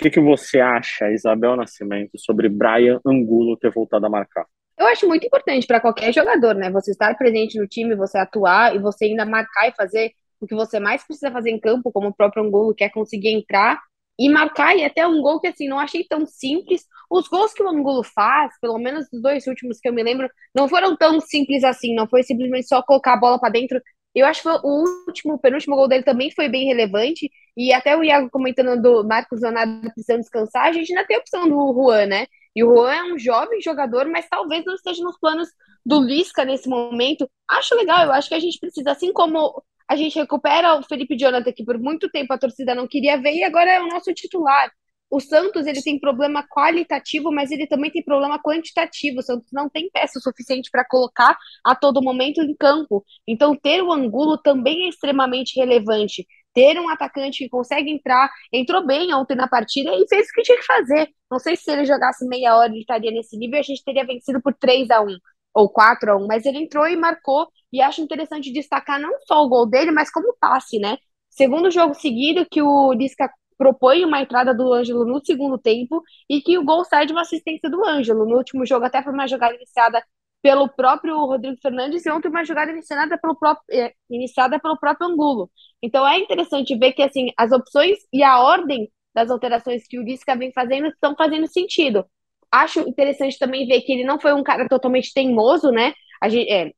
O 0.00 0.02
que, 0.02 0.10
que 0.10 0.20
você 0.20 0.58
acha, 0.58 1.10
Isabel 1.12 1.56
Nascimento, 1.56 2.18
sobre 2.18 2.48
Brian 2.48 3.00
Angulo 3.06 3.56
ter 3.56 3.70
voltado 3.70 4.04
a 4.06 4.10
marcar? 4.10 4.46
Eu 4.76 4.86
acho 4.86 5.06
muito 5.06 5.24
importante 5.24 5.66
para 5.66 5.80
qualquer 5.80 6.12
jogador, 6.12 6.54
né? 6.54 6.70
Você 6.70 6.90
estar 6.90 7.14
presente 7.16 7.56
no 7.58 7.68
time, 7.68 7.94
você 7.94 8.18
atuar 8.18 8.74
e 8.74 8.80
você 8.80 9.04
ainda 9.04 9.24
marcar 9.24 9.68
e 9.68 9.72
fazer 9.72 10.12
o 10.40 10.46
que 10.46 10.56
você 10.56 10.80
mais 10.80 11.04
precisa 11.04 11.30
fazer 11.30 11.50
em 11.50 11.60
campo, 11.60 11.92
como 11.92 12.08
o 12.08 12.14
próprio 12.14 12.42
Angulo 12.42 12.74
quer 12.74 12.90
conseguir 12.90 13.28
entrar 13.28 13.80
e 14.18 14.28
marcar, 14.28 14.76
e 14.76 14.84
até 14.84 15.06
um 15.06 15.22
gol 15.22 15.40
que 15.40 15.46
assim, 15.46 15.68
não 15.68 15.78
achei 15.78 16.04
tão 16.04 16.26
simples. 16.26 16.84
Os 17.08 17.28
gols 17.28 17.52
que 17.52 17.62
o 17.62 17.68
Angulo 17.68 18.02
faz, 18.02 18.52
pelo 18.60 18.78
menos 18.78 19.06
os 19.12 19.22
dois 19.22 19.46
últimos 19.46 19.78
que 19.78 19.88
eu 19.88 19.92
me 19.92 20.02
lembro, 20.02 20.28
não 20.54 20.68
foram 20.68 20.96
tão 20.96 21.20
simples 21.20 21.62
assim, 21.62 21.94
não 21.94 22.08
foi 22.08 22.22
simplesmente 22.22 22.66
só 22.66 22.82
colocar 22.82 23.14
a 23.14 23.16
bola 23.16 23.38
para 23.38 23.50
dentro. 23.50 23.80
Eu 24.14 24.26
acho 24.26 24.42
que 24.42 24.48
o 24.48 24.84
último, 25.06 25.34
o 25.34 25.38
penúltimo 25.38 25.76
gol 25.76 25.88
dele 25.88 26.02
também 26.02 26.30
foi 26.30 26.48
bem 26.48 26.66
relevante, 26.66 27.30
e 27.56 27.72
até 27.72 27.96
o 27.96 28.04
Iago 28.04 28.30
comentando 28.30 28.80
do 28.80 29.06
Marcos 29.06 29.40
Leonardo 29.40 29.80
precisando 29.92 30.20
descansar, 30.20 30.66
a 30.66 30.72
gente 30.72 30.92
ainda 30.92 31.06
tem 31.06 31.16
a 31.16 31.20
opção 31.20 31.48
do 31.48 31.72
Juan, 31.74 32.06
né? 32.06 32.26
E 32.54 32.62
o 32.62 32.74
Juan 32.74 32.92
é 32.92 33.02
um 33.14 33.18
jovem 33.18 33.60
jogador, 33.62 34.06
mas 34.06 34.28
talvez 34.28 34.64
não 34.64 34.74
esteja 34.74 35.02
nos 35.02 35.18
planos 35.18 35.48
do 35.84 36.00
Lisca 36.00 36.44
nesse 36.44 36.68
momento. 36.68 37.28
Acho 37.48 37.74
legal, 37.74 38.04
eu 38.04 38.12
acho 38.12 38.28
que 38.28 38.34
a 38.34 38.40
gente 38.40 38.58
precisa, 38.58 38.92
assim 38.92 39.12
como 39.12 39.62
a 39.88 39.96
gente 39.96 40.18
recupera 40.18 40.78
o 40.78 40.82
Felipe 40.82 41.16
Jonathan, 41.16 41.52
que 41.52 41.64
por 41.64 41.78
muito 41.78 42.10
tempo 42.10 42.32
a 42.32 42.38
torcida 42.38 42.74
não 42.74 42.86
queria 42.86 43.20
ver, 43.20 43.32
e 43.34 43.44
agora 43.44 43.70
é 43.70 43.80
o 43.80 43.88
nosso 43.88 44.12
titular. 44.14 44.70
O 45.12 45.20
Santos 45.20 45.66
ele 45.66 45.82
tem 45.82 46.00
problema 46.00 46.42
qualitativo, 46.48 47.30
mas 47.30 47.50
ele 47.50 47.66
também 47.66 47.90
tem 47.90 48.02
problema 48.02 48.40
quantitativo. 48.42 49.18
O 49.18 49.22
Santos 49.22 49.50
não 49.52 49.68
tem 49.68 49.90
peça 49.90 50.18
suficiente 50.18 50.70
para 50.70 50.86
colocar 50.88 51.36
a 51.62 51.74
todo 51.74 52.02
momento 52.02 52.40
em 52.40 52.56
campo. 52.56 53.04
Então, 53.28 53.54
ter 53.54 53.82
o 53.82 53.92
Angulo 53.92 54.38
também 54.38 54.86
é 54.86 54.88
extremamente 54.88 55.60
relevante. 55.60 56.26
Ter 56.54 56.80
um 56.80 56.88
atacante 56.88 57.44
que 57.44 57.50
consegue 57.50 57.90
entrar, 57.90 58.30
entrou 58.50 58.86
bem 58.86 59.12
ontem 59.14 59.36
na 59.36 59.46
partida 59.46 59.90
e 59.94 60.08
fez 60.08 60.28
o 60.28 60.32
que 60.32 60.42
tinha 60.44 60.56
que 60.56 60.64
fazer. 60.64 61.10
Não 61.30 61.38
sei 61.38 61.56
se 61.56 61.70
ele 61.70 61.84
jogasse 61.84 62.26
meia 62.26 62.56
hora 62.56 62.70
ele 62.72 62.80
estaria 62.80 63.10
nesse 63.10 63.36
nível, 63.36 63.60
a 63.60 63.62
gente 63.62 63.84
teria 63.84 64.06
vencido 64.06 64.40
por 64.40 64.54
3 64.54 64.90
a 64.90 65.02
1 65.02 65.18
ou 65.54 65.68
4 65.68 66.10
a 66.12 66.16
1 66.16 66.26
mas 66.26 66.46
ele 66.46 66.56
entrou 66.58 66.88
e 66.88 66.96
marcou 66.96 67.46
e 67.70 67.82
acho 67.82 68.00
interessante 68.00 68.50
destacar 68.50 68.98
não 68.98 69.12
só 69.26 69.44
o 69.44 69.48
gol 69.50 69.66
dele, 69.68 69.90
mas 69.90 70.10
como 70.10 70.34
passe, 70.40 70.78
né? 70.78 70.96
Segundo 71.28 71.70
jogo 71.70 71.94
seguido 71.94 72.46
que 72.50 72.62
o 72.62 72.92
Lisca 72.92 73.30
propõe 73.62 74.04
uma 74.04 74.20
entrada 74.20 74.52
do 74.52 74.72
Ângelo 74.72 75.04
no 75.04 75.24
segundo 75.24 75.56
tempo 75.56 76.02
e 76.28 76.40
que 76.40 76.58
o 76.58 76.64
gol 76.64 76.84
sai 76.84 77.06
de 77.06 77.12
uma 77.12 77.22
assistência 77.22 77.70
do 77.70 77.84
Ângelo. 77.86 78.26
No 78.26 78.36
último 78.36 78.66
jogo, 78.66 78.84
até 78.84 79.00
foi 79.02 79.12
uma 79.12 79.28
jogada 79.28 79.54
iniciada 79.54 80.02
pelo 80.42 80.68
próprio 80.68 81.16
Rodrigo 81.24 81.56
Fernandes 81.62 82.04
e 82.04 82.10
ontem 82.10 82.28
uma 82.28 82.44
jogada 82.44 82.72
iniciada 82.72 83.16
pelo 83.16 83.36
próprio, 83.36 83.64
é, 83.70 83.92
iniciada 84.10 84.58
pelo 84.58 84.76
próprio 84.76 85.06
Angulo. 85.08 85.48
Então 85.80 86.06
é 86.06 86.18
interessante 86.18 86.76
ver 86.76 86.92
que 86.92 87.02
assim 87.02 87.28
as 87.36 87.52
opções 87.52 87.98
e 88.12 88.24
a 88.24 88.40
ordem 88.40 88.90
das 89.14 89.30
alterações 89.30 89.86
que 89.86 89.98
o 89.98 90.02
Lisca 90.02 90.34
vem 90.36 90.52
fazendo 90.52 90.88
estão 90.88 91.14
fazendo 91.14 91.46
sentido. 91.46 92.04
Acho 92.50 92.80
interessante 92.80 93.38
também 93.38 93.66
ver 93.68 93.82
que 93.82 93.92
ele 93.92 94.04
não 94.04 94.18
foi 94.18 94.32
um 94.32 94.42
cara 94.42 94.66
totalmente 94.68 95.12
teimoso, 95.14 95.70
né? 95.70 95.94
Gente, 96.28 96.50
é, 96.50 96.72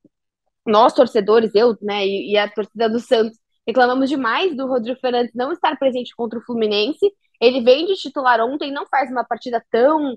nós 0.67 0.93
torcedores, 0.93 1.51
eu, 1.55 1.77
né, 1.83 2.07
e, 2.07 2.33
e 2.33 2.39
a 2.39 2.49
torcida 2.51 2.89
do 2.91 3.01
Santos, 3.01 3.39
reclamamos 3.67 4.09
demais 4.09 4.57
do 4.57 4.67
Rodrigo 4.67 4.99
Fernandes 5.01 5.35
não 5.35 5.53
estar 5.53 5.77
presente 5.79 6.15
contra 6.17 6.39
o 6.39 6.43
Fluminense. 6.43 7.11
Ele 7.41 7.61
vem 7.63 7.87
de 7.87 7.95
titular 7.95 8.41
ontem, 8.41 8.73
não 8.73 8.87
faz 8.87 9.11
uma 9.11 9.25
partida 9.25 9.63
tão. 9.71 10.17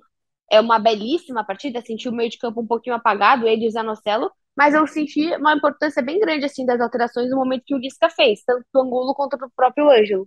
É 0.49 0.61
uma 0.61 0.79
belíssima 0.79 1.43
partida, 1.43 1.81
senti 1.81 2.07
o 2.07 2.11
meio 2.13 2.29
de 2.29 2.37
campo 2.37 2.61
um 2.61 2.67
pouquinho 2.67 2.95
apagado, 2.95 3.45
ele 3.45 3.65
e 3.65 3.67
o 3.67 3.71
Zanocelo, 3.71 4.31
mas 4.55 4.73
eu 4.73 4.87
senti 4.87 5.35
uma 5.35 5.53
importância 5.53 6.01
bem 6.01 6.17
grande 6.19 6.45
assim 6.45 6.65
das 6.65 6.79
alterações 6.79 7.29
no 7.29 7.35
momento 7.35 7.63
que 7.65 7.75
o 7.75 7.77
Lisca 7.77 8.09
fez, 8.09 8.43
tanto 8.45 8.65
do 8.73 8.79
Angulo 8.79 9.13
quanto 9.13 9.35
do 9.35 9.51
próprio 9.53 9.89
Ângelo. 9.89 10.25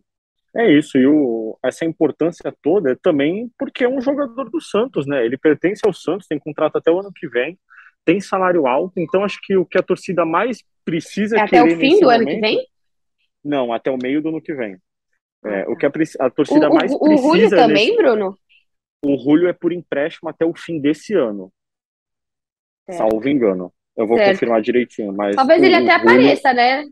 É 0.54 0.70
isso, 0.70 0.98
e 0.98 1.06
o, 1.06 1.58
essa 1.64 1.86
importância 1.86 2.54
toda 2.62 2.92
é 2.92 2.96
também 3.00 3.50
porque 3.58 3.84
é 3.84 3.88
um 3.88 4.00
jogador 4.00 4.50
do 4.50 4.60
Santos, 4.60 5.06
né? 5.06 5.24
Ele 5.24 5.38
pertence 5.38 5.80
ao 5.86 5.92
Santos, 5.94 6.26
tem 6.26 6.38
contrato 6.38 6.76
até 6.76 6.90
o 6.90 7.00
ano 7.00 7.10
que 7.14 7.26
vem 7.26 7.58
tem 8.04 8.20
salário 8.20 8.66
alto, 8.66 8.98
então 8.98 9.24
acho 9.24 9.38
que 9.42 9.56
o 9.56 9.64
que 9.64 9.78
a 9.78 9.82
torcida 9.82 10.24
mais 10.24 10.64
precisa 10.84 11.36
é 11.36 11.42
até 11.42 11.62
o 11.62 11.68
fim 11.68 12.00
do 12.00 12.06
momento, 12.06 12.08
ano 12.08 12.26
que 12.26 12.40
vem? 12.40 12.66
Não, 13.44 13.72
até 13.72 13.90
o 13.90 13.98
meio 14.00 14.22
do 14.22 14.28
ano 14.28 14.40
que 14.40 14.54
vem. 14.54 14.76
É, 15.44 15.66
o 15.68 15.76
que 15.76 15.86
a, 15.86 15.90
a 16.20 16.30
torcida 16.30 16.68
o, 16.68 16.74
mais 16.74 16.92
o, 16.92 16.98
precisa. 16.98 17.28
O 17.28 17.32
Julio 17.32 17.50
também, 17.50 17.86
nesse... 17.86 17.96
Bruno? 17.96 18.38
O 19.02 19.16
Julio 19.16 19.48
é 19.48 19.52
por 19.52 19.72
empréstimo 19.72 20.28
até 20.28 20.44
o 20.44 20.54
fim 20.54 20.78
desse 20.78 21.14
ano. 21.14 21.50
É. 22.86 22.92
Salvo 22.92 23.26
engano. 23.28 23.72
Eu 23.96 24.06
vou 24.06 24.16
certo. 24.18 24.32
confirmar 24.32 24.60
direitinho, 24.60 25.12
mas. 25.12 25.34
Talvez 25.36 25.62
ele 25.62 25.74
até 25.74 25.98
Julio... 25.98 26.10
apareça, 26.10 26.52
né? 26.52 26.84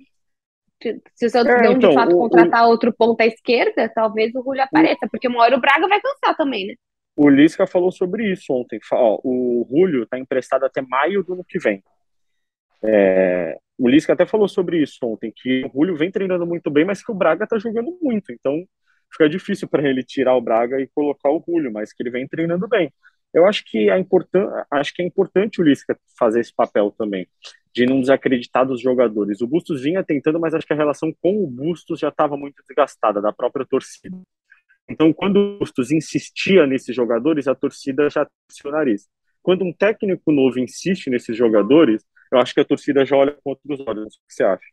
Se 1.14 1.26
o 1.26 1.31
Santos 1.31 1.55
é, 1.55 1.62
não 1.62 1.73
então, 1.73 1.90
de 1.90 1.95
fato 1.95 2.14
o, 2.14 2.19
contratar 2.19 2.69
outro 2.69 2.93
ponta 2.93 3.25
à 3.25 3.26
esquerda, 3.26 3.90
talvez 3.93 4.33
o 4.35 4.43
Julio 4.43 4.62
apareça, 4.62 5.09
porque 5.11 5.26
uma 5.26 5.43
hora 5.43 5.57
o 5.57 5.61
Braga 5.61 5.88
vai 5.88 6.00
cansar 6.00 6.37
também, 6.37 6.69
né? 6.69 6.75
O 7.17 7.28
Lisca 7.28 7.67
falou 7.67 7.90
sobre 7.90 8.31
isso 8.33 8.52
ontem. 8.52 8.78
Ó, 8.93 9.19
o 9.25 9.67
Julio 9.69 10.05
está 10.05 10.17
emprestado 10.19 10.64
até 10.64 10.81
maio 10.81 11.25
do 11.25 11.35
ano 11.35 11.45
que 11.45 11.59
vem. 11.59 11.83
É, 12.82 13.58
o 13.76 13.88
Lisca 13.88 14.12
até 14.12 14.26
falou 14.26 14.49
sobre 14.49 14.82
isso 14.82 14.99
ontem, 15.02 15.32
que 15.35 15.64
o 15.64 15.70
Julio 15.73 15.97
vem 15.97 16.11
treinando 16.11 16.47
muito 16.47 16.70
bem, 16.70 16.85
mas 16.85 17.02
que 17.02 17.11
o 17.12 17.14
Braga 17.14 17.44
está 17.44 17.58
jogando 17.58 17.97
muito. 18.00 18.32
Então 18.32 18.64
fica 19.11 19.28
difícil 19.28 19.68
para 19.68 19.88
ele 19.88 20.02
tirar 20.02 20.37
o 20.37 20.40
Braga 20.40 20.80
e 20.80 20.88
colocar 20.88 21.30
o 21.30 21.42
Julio, 21.47 21.73
mas 21.73 21.92
que 21.92 22.02
ele 22.02 22.11
vem 22.11 22.26
treinando 22.26 22.68
bem. 22.68 22.92
Eu 23.32 23.47
acho 23.47 23.64
que, 23.64 23.90
é 23.90 23.99
importan 23.99 24.49
acho 24.70 24.94
que 24.94 25.02
é 25.02 25.06
importante 25.06 25.61
o 25.61 25.64
Lisca 25.64 25.99
fazer 26.18 26.40
esse 26.40 26.54
papel 26.54 26.90
também, 26.97 27.28
de 27.75 27.87
não 27.87 28.00
desacreditar 28.00 28.66
dos 28.66 28.80
jogadores. 28.80 29.40
O 29.40 29.47
Bustos 29.47 29.82
vinha 29.82 30.02
tentando, 30.02 30.40
mas 30.40 30.54
acho 30.54 30.66
que 30.66 30.73
a 30.73 30.76
relação 30.76 31.12
com 31.20 31.44
o 31.44 31.47
Bustos 31.47 32.00
já 32.00 32.08
estava 32.08 32.37
muito 32.37 32.62
desgastada 32.66 33.20
da 33.20 33.32
própria 33.32 33.66
torcida. 33.66 34.16
Então, 34.88 35.12
quando 35.12 35.37
o 35.37 35.58
Bustos 35.58 35.90
insistia 35.92 36.66
nesses 36.66 36.97
jogadores, 36.97 37.47
a 37.47 37.54
torcida 37.54 38.08
já 38.08 38.25
torcia 38.25 38.70
o 38.70 38.73
nariz. 38.73 39.06
Quando 39.42 39.64
um 39.64 39.73
técnico 39.73 40.32
novo 40.32 40.58
insiste 40.58 41.11
nesses 41.11 41.37
jogadores, 41.37 42.02
eu 42.32 42.38
acho 42.38 42.54
que 42.54 42.61
a 42.61 42.64
torcida 42.64 43.04
já 43.04 43.16
olha 43.16 43.32
com 43.32 43.50
outros 43.50 43.80
olhos. 43.87 44.14
O 44.16 44.26
que 44.26 44.35
você 44.35 44.44
acha? 44.44 44.64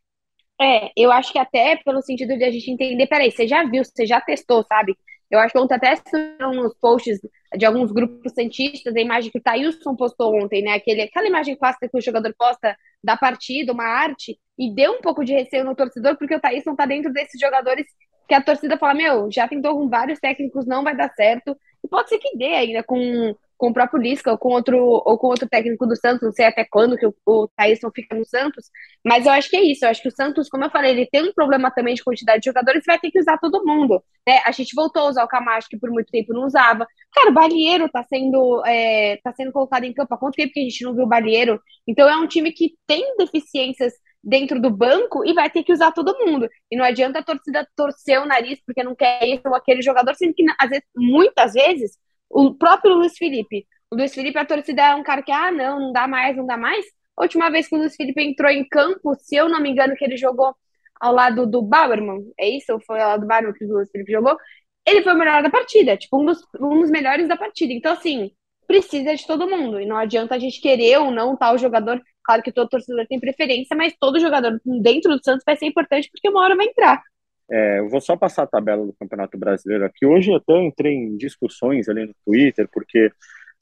É, 0.60 0.92
eu 0.96 1.12
acho 1.12 1.34
que 1.34 1.40
até 1.40 1.76
pelo 1.78 2.02
sentido 2.02 2.38
de 2.38 2.44
a 2.44 2.52
gente 2.52 2.72
entender, 2.72 3.08
peraí, 3.08 3.32
você 3.32 3.48
já 3.48 3.64
viu, 3.64 3.84
você 3.84 4.06
já 4.06 4.22
testou, 4.22 4.64
sabe? 4.64 4.96
Eu 5.30 5.40
acho 5.40 5.52
que 5.52 5.60
ontem 5.60 5.76
até 5.76 5.96
surgiram 5.96 6.54
nos 6.54 6.74
posts 6.76 7.20
de 7.58 7.66
alguns 7.66 7.92
grupos 7.92 8.32
cientistas 8.34 8.96
a 8.96 9.02
imagem 9.02 9.32
que 9.32 9.40
o 9.40 9.42
Thailson 9.42 9.96
postou 9.96 10.36
ontem, 10.36 10.62
né? 10.62 10.74
Aquele, 10.74 11.02
aquela 11.02 11.28
imagem 11.28 11.56
clássica 11.56 11.90
que 11.90 11.98
o 11.98 12.02
jogador 12.02 12.34
posta 12.38 12.78
da 13.04 13.18
partida, 13.18 13.74
uma 13.74 13.86
arte, 13.86 14.40
e 14.58 14.74
deu 14.74 14.94
um 14.94 15.02
pouco 15.02 15.26
de 15.26 15.34
receio 15.34 15.66
no 15.66 15.76
torcedor, 15.76 16.18
porque 16.18 16.36
o 16.36 16.40
Thailson 16.40 16.76
tá 16.76 16.86
dentro 16.86 17.12
desses 17.12 17.40
jogadores 17.40 17.86
que 18.28 18.34
a 18.34 18.42
torcida 18.42 18.78
fala, 18.78 18.94
meu, 18.94 19.32
já 19.32 19.48
tentou 19.48 19.78
com 19.78 19.90
vários 19.90 20.20
técnicos, 20.20 20.66
não 20.66 20.84
vai 20.84 20.96
dar 20.96 21.12
certo. 21.14 21.56
E 21.84 21.88
pode 21.88 22.10
ser 22.10 22.18
que 22.18 22.38
dê 22.38 22.54
ainda 22.54 22.84
com, 22.84 23.36
com 23.58 23.70
o 23.70 23.74
próprio 23.74 24.02
Lisca 24.02 24.32
ou 24.32 24.38
com 24.38 24.50
outro, 24.50 24.78
ou 24.78 25.18
com 25.18 25.28
outro 25.28 25.48
técnico 25.48 25.86
do 25.86 25.96
Santos, 25.96 26.22
não 26.22 26.32
sei 26.32 26.46
até 26.46 26.66
quando 26.66 26.98
que 26.98 27.06
o, 27.06 27.16
o 27.26 27.48
Thaíson 27.56 27.90
fica 27.94 28.16
no 28.16 28.26
Santos, 28.26 28.70
mas 29.04 29.26
eu 29.26 29.32
acho 29.32 29.50
que 29.50 29.56
é 29.56 29.64
isso, 29.64 29.86
eu 29.86 29.90
acho 29.90 30.02
que 30.02 30.08
o 30.08 30.16
Santos, 30.16 30.50
como 30.50 30.66
eu 30.66 30.70
falei, 30.70 30.92
ele 30.92 31.08
tem 31.12 31.24
um 31.24 31.34
problema 31.34 31.72
também 31.72 31.96
de 31.96 32.04
quantidade 32.04 32.40
de 32.40 32.46
jogadores, 32.46 32.84
vai 32.86 33.00
ter 33.00 33.12
que 33.12 33.20
usar 33.20 33.38
todo 33.38 33.66
mundo, 33.66 34.04
né? 34.28 34.40
A 34.46 34.52
gente 34.52 34.76
voltou 34.76 35.04
a 35.04 35.10
usar 35.10 35.24
o 35.24 35.28
Camacho, 35.28 35.70
que 35.70 35.78
por 35.78 35.90
muito 35.90 36.12
tempo 36.12 36.34
não 36.34 36.46
usava. 36.46 36.88
Cara, 37.14 37.30
o 37.30 37.34
Balieiro 37.34 37.90
tá 37.90 38.04
sendo, 38.04 38.64
é, 38.66 39.18
tá 39.24 39.34
sendo 39.34 39.52
colocado 39.52 39.84
em 39.84 39.94
campo, 39.94 40.14
há 40.14 40.18
quanto 40.18 40.36
tempo 40.36 40.54
que 40.54 40.60
a 40.60 40.64
gente 40.64 40.84
não 40.84 40.94
viu 40.94 41.04
o 41.04 41.08
Balieiro? 41.08 41.60
Então 41.88 42.10
é 42.10 42.18
um 42.18 42.28
time 42.28 42.52
que 42.52 42.76
tem 42.86 43.16
deficiências 43.18 43.94
dentro 44.26 44.60
do 44.60 44.72
banco 44.72 45.24
e 45.24 45.34
vai 45.34 45.50
ter 45.52 45.64
que 45.64 45.72
usar 45.72 45.92
todo 45.92 46.18
mundo. 46.26 46.50
E 46.72 46.76
não 46.76 46.84
adianta 46.84 47.20
a 47.20 47.24
torcida 47.24 47.68
torcer 47.76 48.20
o 48.20 48.26
nariz 48.26 48.60
porque 48.66 48.84
não 48.84 48.96
quer 48.96 49.24
esse 49.24 49.48
ou 49.48 49.56
aquele 49.56 49.84
jogador, 49.84 50.16
sendo 50.16 50.34
que 50.34 50.44
às 50.60 50.70
vezes, 50.70 50.86
muitas 50.96 51.54
vezes 51.54 51.98
o 52.30 52.56
próprio 52.56 52.96
Luiz 52.96 53.18
Felipe. 53.18 53.66
O 53.92 53.96
Luiz 53.96 54.14
Felipe, 54.14 54.38
a 54.38 54.46
torcida 54.46 54.82
é 54.84 54.96
um 54.96 55.04
cara 55.04 55.22
que, 55.22 55.32
ah, 55.32 55.52
não, 55.52 55.80
não 55.80 55.94
dá 55.94 56.08
mais, 56.08 56.36
não 56.36 56.46
dá 56.46 56.58
mais. 56.58 56.86
A 57.18 57.24
última 57.24 57.50
vez 57.50 57.68
que 57.68 57.76
o 57.76 57.78
Luiz 57.78 57.96
Felipe 57.96 58.22
entrou 58.22 58.52
em 58.52 58.68
campo, 58.68 59.16
se 59.16 59.36
eu 59.36 59.48
não 59.50 59.62
me 59.62 59.70
engano, 59.70 59.96
que 59.96 60.04
ele 60.04 60.18
jogou 60.18 60.56
ao 61.00 61.14
lado 61.14 61.46
do 61.46 61.62
Bauerman, 61.62 62.22
é 62.40 62.50
isso? 62.50 62.74
Ou 62.74 62.80
foi 62.82 63.02
ao 63.02 63.10
lado 63.10 63.22
do 63.22 63.28
Bauerman 63.28 63.54
que 63.54 63.66
o 63.66 63.74
Luiz 63.74 63.90
Felipe 63.92 64.12
jogou? 64.12 64.38
Ele 64.86 65.02
foi 65.02 65.14
o 65.14 65.18
melhor 65.18 65.42
da 65.44 65.50
partida, 65.50 65.98
tipo, 65.98 66.22
um 66.22 66.26
dos, 66.26 66.40
um 66.60 66.82
dos 66.82 66.92
melhores 66.92 67.28
da 67.28 67.38
partida. 67.38 67.74
Então, 67.74 67.94
assim, 67.94 68.32
precisa 68.68 69.16
de 69.16 69.26
todo 69.26 69.50
mundo. 69.50 69.80
E 69.80 69.86
não 69.86 69.98
adianta 69.98 70.36
a 70.36 70.40
gente 70.40 70.62
querer 70.62 70.98
ou 71.00 71.12
não 71.12 71.36
tal 71.36 71.58
jogador 71.58 72.02
Claro 72.26 72.42
que 72.42 72.52
todo 72.52 72.70
torcedor 72.70 73.06
tem 73.08 73.20
preferência, 73.20 73.78
mas 73.78 73.94
todo 74.00 74.20
jogador 74.20 74.60
dentro 74.66 75.16
do 75.16 75.24
Santos 75.24 75.44
vai 75.46 75.56
ser 75.56 75.68
importante 75.68 76.10
porque 76.12 76.28
uma 76.28 76.42
hora 76.42 76.56
vai 76.56 76.66
entrar. 76.66 77.02
É, 77.50 77.80
eu 77.80 77.90
vou 77.90 78.02
só 78.02 78.16
passar 78.18 78.44
a 78.44 78.48
tabela 78.48 78.86
do 78.86 78.94
Campeonato 78.94 79.38
Brasileiro 79.38 79.86
aqui. 79.86 80.06
Hoje 80.06 80.32
eu 80.32 80.36
até 80.36 80.58
entrei 80.64 80.94
em 80.94 81.18
discussões 81.18 81.88
ali 81.88 82.06
no 82.06 82.16
Twitter, 82.26 82.68
porque 82.72 83.12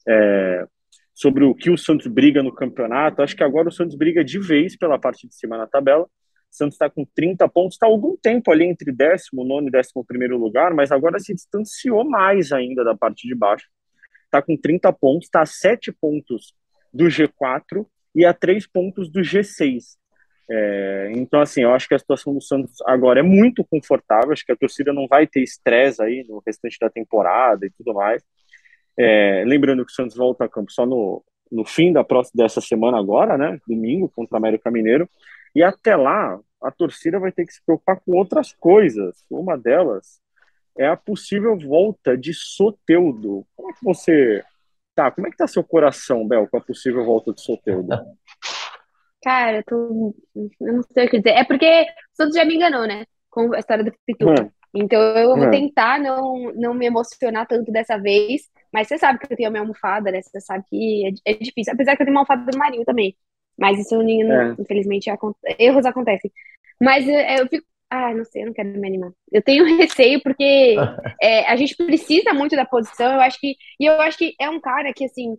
é, 0.08 0.66
sobre 1.12 1.44
o 1.44 1.54
que 1.54 1.70
o 1.70 1.78
Santos 1.78 2.06
briga 2.06 2.42
no 2.42 2.52
campeonato. 2.52 3.22
Acho 3.22 3.36
que 3.36 3.44
agora 3.44 3.68
o 3.68 3.72
Santos 3.72 3.96
briga 3.96 4.24
de 4.24 4.38
vez 4.38 4.76
pela 4.76 4.98
parte 4.98 5.28
de 5.28 5.34
cima 5.34 5.56
na 5.56 5.66
tabela. 5.66 6.04
O 6.04 6.08
Santos 6.50 6.74
está 6.74 6.88
com 6.88 7.04
30 7.14 7.48
pontos, 7.48 7.74
está 7.74 7.86
algum 7.86 8.16
tempo 8.16 8.50
ali 8.50 8.64
entre 8.64 8.92
19 8.92 9.70
e 9.72 9.76
11 9.76 10.28
lugar, 10.28 10.72
mas 10.74 10.90
agora 10.90 11.18
se 11.18 11.34
distanciou 11.34 12.04
mais 12.04 12.52
ainda 12.52 12.84
da 12.84 12.96
parte 12.96 13.26
de 13.26 13.34
baixo. 13.34 13.66
Está 14.24 14.42
com 14.42 14.56
30 14.56 14.92
pontos, 14.92 15.26
está 15.26 15.42
a 15.42 15.46
7 15.46 15.92
pontos 15.92 16.54
do 16.92 17.04
G4 17.06 17.86
e 18.14 18.24
a 18.24 18.32
três 18.32 18.66
pontos 18.66 19.10
do 19.10 19.20
G6. 19.20 19.96
É, 20.50 21.12
então, 21.14 21.40
assim, 21.40 21.62
eu 21.62 21.72
acho 21.72 21.88
que 21.88 21.94
a 21.94 21.98
situação 21.98 22.34
do 22.34 22.40
Santos 22.40 22.76
agora 22.86 23.20
é 23.20 23.22
muito 23.22 23.64
confortável, 23.64 24.32
acho 24.32 24.44
que 24.44 24.52
a 24.52 24.56
torcida 24.56 24.92
não 24.92 25.06
vai 25.08 25.26
ter 25.26 25.42
estresse 25.42 26.02
aí 26.02 26.24
no 26.28 26.42
restante 26.46 26.78
da 26.78 26.90
temporada 26.90 27.66
e 27.66 27.70
tudo 27.70 27.94
mais. 27.94 28.22
É, 28.96 29.42
lembrando 29.46 29.84
que 29.84 29.92
o 29.92 29.94
Santos 29.94 30.16
volta 30.16 30.44
a 30.44 30.48
campo 30.48 30.70
só 30.70 30.86
no, 30.86 31.24
no 31.50 31.64
fim 31.64 31.92
da 31.92 32.04
próxima 32.04 32.42
dessa 32.44 32.60
semana 32.60 32.98
agora, 32.98 33.38
né, 33.38 33.58
domingo, 33.66 34.08
contra 34.14 34.34
o 34.34 34.38
América 34.38 34.70
Mineiro, 34.70 35.08
e 35.54 35.62
até 35.62 35.96
lá 35.96 36.38
a 36.62 36.70
torcida 36.70 37.18
vai 37.18 37.32
ter 37.32 37.46
que 37.46 37.52
se 37.52 37.64
preocupar 37.64 38.00
com 38.00 38.12
outras 38.12 38.52
coisas. 38.52 39.24
Uma 39.30 39.56
delas 39.56 40.20
é 40.76 40.86
a 40.86 40.96
possível 40.96 41.58
volta 41.58 42.16
de 42.16 42.32
Soteudo. 42.34 43.46
Como 43.54 43.70
é 43.70 43.72
que 43.72 43.84
você 43.84 44.42
Tá, 44.94 45.10
como 45.10 45.26
é 45.26 45.30
que 45.30 45.36
tá 45.36 45.48
seu 45.48 45.64
coração, 45.64 46.26
Bel, 46.26 46.46
com 46.46 46.56
a 46.56 46.60
possível 46.60 47.04
volta 47.04 47.32
de 47.32 47.40
Soteldo? 47.40 47.88
Cara, 49.24 49.56
eu, 49.56 49.64
tô... 49.64 50.14
eu 50.60 50.72
não 50.74 50.82
sei 50.82 51.06
o 51.06 51.10
que 51.10 51.18
dizer. 51.18 51.30
É 51.30 51.44
porque 51.44 51.66
o 51.66 52.16
Santos 52.16 52.36
já 52.36 52.44
me 52.44 52.54
enganou, 52.54 52.86
né? 52.86 53.06
Com 53.30 53.54
a 53.54 53.58
história 53.58 53.82
do 53.82 53.92
Pituca. 54.06 54.44
Hum. 54.44 54.50
Então 54.74 55.00
eu 55.00 55.34
vou 55.34 55.46
hum. 55.46 55.50
tentar 55.50 55.98
não, 55.98 56.52
não 56.54 56.74
me 56.74 56.84
emocionar 56.84 57.46
tanto 57.46 57.72
dessa 57.72 57.96
vez. 57.96 58.42
Mas 58.70 58.86
você 58.86 58.98
sabe 58.98 59.18
que 59.18 59.32
eu 59.32 59.36
tenho 59.36 59.48
a 59.48 59.50
minha 59.50 59.62
almofada, 59.62 60.10
né? 60.10 60.20
Você 60.20 60.40
sabe 60.40 60.64
que 60.68 61.10
é, 61.26 61.32
é 61.32 61.34
difícil. 61.34 61.72
Apesar 61.72 61.96
que 61.96 62.02
eu 62.02 62.06
tenho 62.06 62.14
uma 62.14 62.20
almofada 62.20 62.50
do 62.50 62.58
Marinho 62.58 62.84
também. 62.84 63.16
Mas 63.58 63.78
isso, 63.78 63.94
é. 64.02 64.54
infelizmente, 64.58 65.08
erros 65.58 65.86
acontecem. 65.86 66.30
Mas 66.80 67.08
eu, 67.08 67.14
eu 67.14 67.48
fico 67.48 67.64
ah, 67.90 68.12
não 68.12 68.24
sei, 68.24 68.42
eu 68.42 68.46
não 68.46 68.52
quero 68.52 68.68
me 68.70 68.88
animar. 68.88 69.12
Eu 69.30 69.40
tenho 69.40 69.64
receio 69.78 70.20
porque 70.22 70.74
é, 71.22 71.46
a 71.46 71.56
gente 71.56 71.76
precisa 71.76 72.32
muito 72.34 72.56
da 72.56 72.64
posição. 72.64 73.12
Eu 73.12 73.20
acho 73.20 73.38
que 73.38 73.56
e 73.80 73.86
eu 73.86 74.00
acho 74.00 74.18
que 74.18 74.34
é 74.40 74.50
um 74.50 74.60
cara 74.60 74.92
que 74.92 75.04
assim 75.04 75.36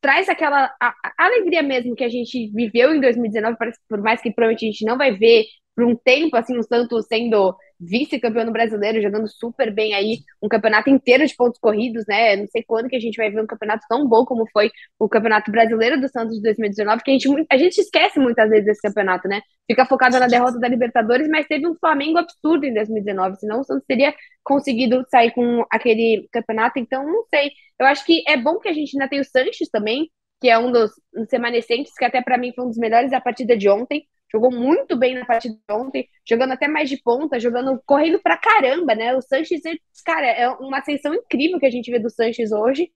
traz 0.00 0.28
aquela 0.28 0.72
a, 0.80 0.94
a 1.18 1.26
alegria 1.26 1.62
mesmo 1.62 1.94
que 1.94 2.04
a 2.04 2.08
gente 2.08 2.50
viveu 2.54 2.94
em 2.94 3.00
2019, 3.00 3.56
por 3.88 4.00
mais 4.02 4.20
que 4.20 4.32
provavelmente 4.32 4.64
a 4.66 4.70
gente 4.70 4.84
não 4.84 4.96
vai 4.98 5.12
ver 5.16 5.44
por 5.78 5.84
um 5.84 5.94
tempo 5.94 6.36
assim 6.36 6.58
o 6.58 6.62
Santos 6.64 7.06
sendo 7.06 7.54
vice-campeão 7.78 8.50
brasileiro, 8.50 9.00
jogando 9.00 9.28
super 9.28 9.72
bem 9.72 9.94
aí, 9.94 10.18
um 10.42 10.48
campeonato 10.48 10.90
inteiro 10.90 11.24
de 11.24 11.36
pontos 11.36 11.60
corridos, 11.60 12.04
né? 12.08 12.34
Não 12.34 12.48
sei 12.48 12.64
quando 12.64 12.88
que 12.88 12.96
a 12.96 13.00
gente 13.00 13.14
vai 13.16 13.30
ver 13.30 13.40
um 13.40 13.46
campeonato 13.46 13.86
tão 13.88 14.04
bom 14.08 14.24
como 14.24 14.44
foi 14.50 14.72
o 14.98 15.08
Campeonato 15.08 15.52
Brasileiro 15.52 16.00
do 16.00 16.08
Santos 16.08 16.34
de 16.34 16.42
2019, 16.42 17.04
que 17.04 17.12
a 17.12 17.14
gente, 17.14 17.46
a 17.48 17.56
gente 17.56 17.78
esquece 17.78 18.18
muitas 18.18 18.50
vezes 18.50 18.66
desse 18.66 18.82
campeonato, 18.82 19.28
né? 19.28 19.40
Fica 19.70 19.86
focado 19.86 20.18
na 20.18 20.26
derrota 20.26 20.58
da 20.58 20.66
Libertadores, 20.66 21.28
mas 21.28 21.46
teve 21.46 21.68
um 21.68 21.76
Flamengo 21.76 22.18
absurdo 22.18 22.66
em 22.66 22.74
2019, 22.74 23.36
senão 23.36 23.60
o 23.60 23.64
Santos 23.64 23.84
teria 23.86 24.12
conseguido 24.42 25.06
sair 25.08 25.30
com 25.30 25.64
aquele 25.70 26.28
campeonato, 26.32 26.80
então 26.80 27.06
não 27.06 27.22
sei. 27.30 27.52
Eu 27.78 27.86
acho 27.86 28.04
que 28.04 28.24
é 28.26 28.36
bom 28.36 28.58
que 28.58 28.68
a 28.68 28.72
gente 28.72 28.96
ainda 28.96 29.08
tem 29.08 29.20
o 29.20 29.24
Sanches 29.24 29.68
também, 29.70 30.10
que 30.40 30.48
é 30.48 30.58
um 30.58 30.72
dos 30.72 30.90
remanescentes, 31.30 31.94
que 31.96 32.04
até 32.04 32.20
para 32.20 32.36
mim 32.36 32.52
foi 32.52 32.64
um 32.64 32.68
dos 32.68 32.78
melhores 32.78 33.12
da 33.12 33.20
partida 33.20 33.56
de 33.56 33.68
ontem 33.68 34.04
jogou 34.30 34.50
muito 34.50 34.96
bem 34.96 35.14
na 35.14 35.24
partida 35.24 35.54
de 35.54 35.74
ontem, 35.74 36.08
jogando 36.26 36.52
até 36.52 36.68
mais 36.68 36.88
de 36.88 36.96
ponta, 37.02 37.40
jogando, 37.40 37.80
correndo 37.86 38.20
pra 38.20 38.36
caramba, 38.36 38.94
né? 38.94 39.14
O 39.14 39.22
Sanches, 39.22 39.62
cara, 40.04 40.26
é 40.26 40.48
uma 40.48 40.78
ascensão 40.78 41.14
incrível 41.14 41.58
que 41.58 41.66
a 41.66 41.70
gente 41.70 41.90
vê 41.90 41.98
do 41.98 42.10
Sanches 42.10 42.52
hoje. 42.52 42.90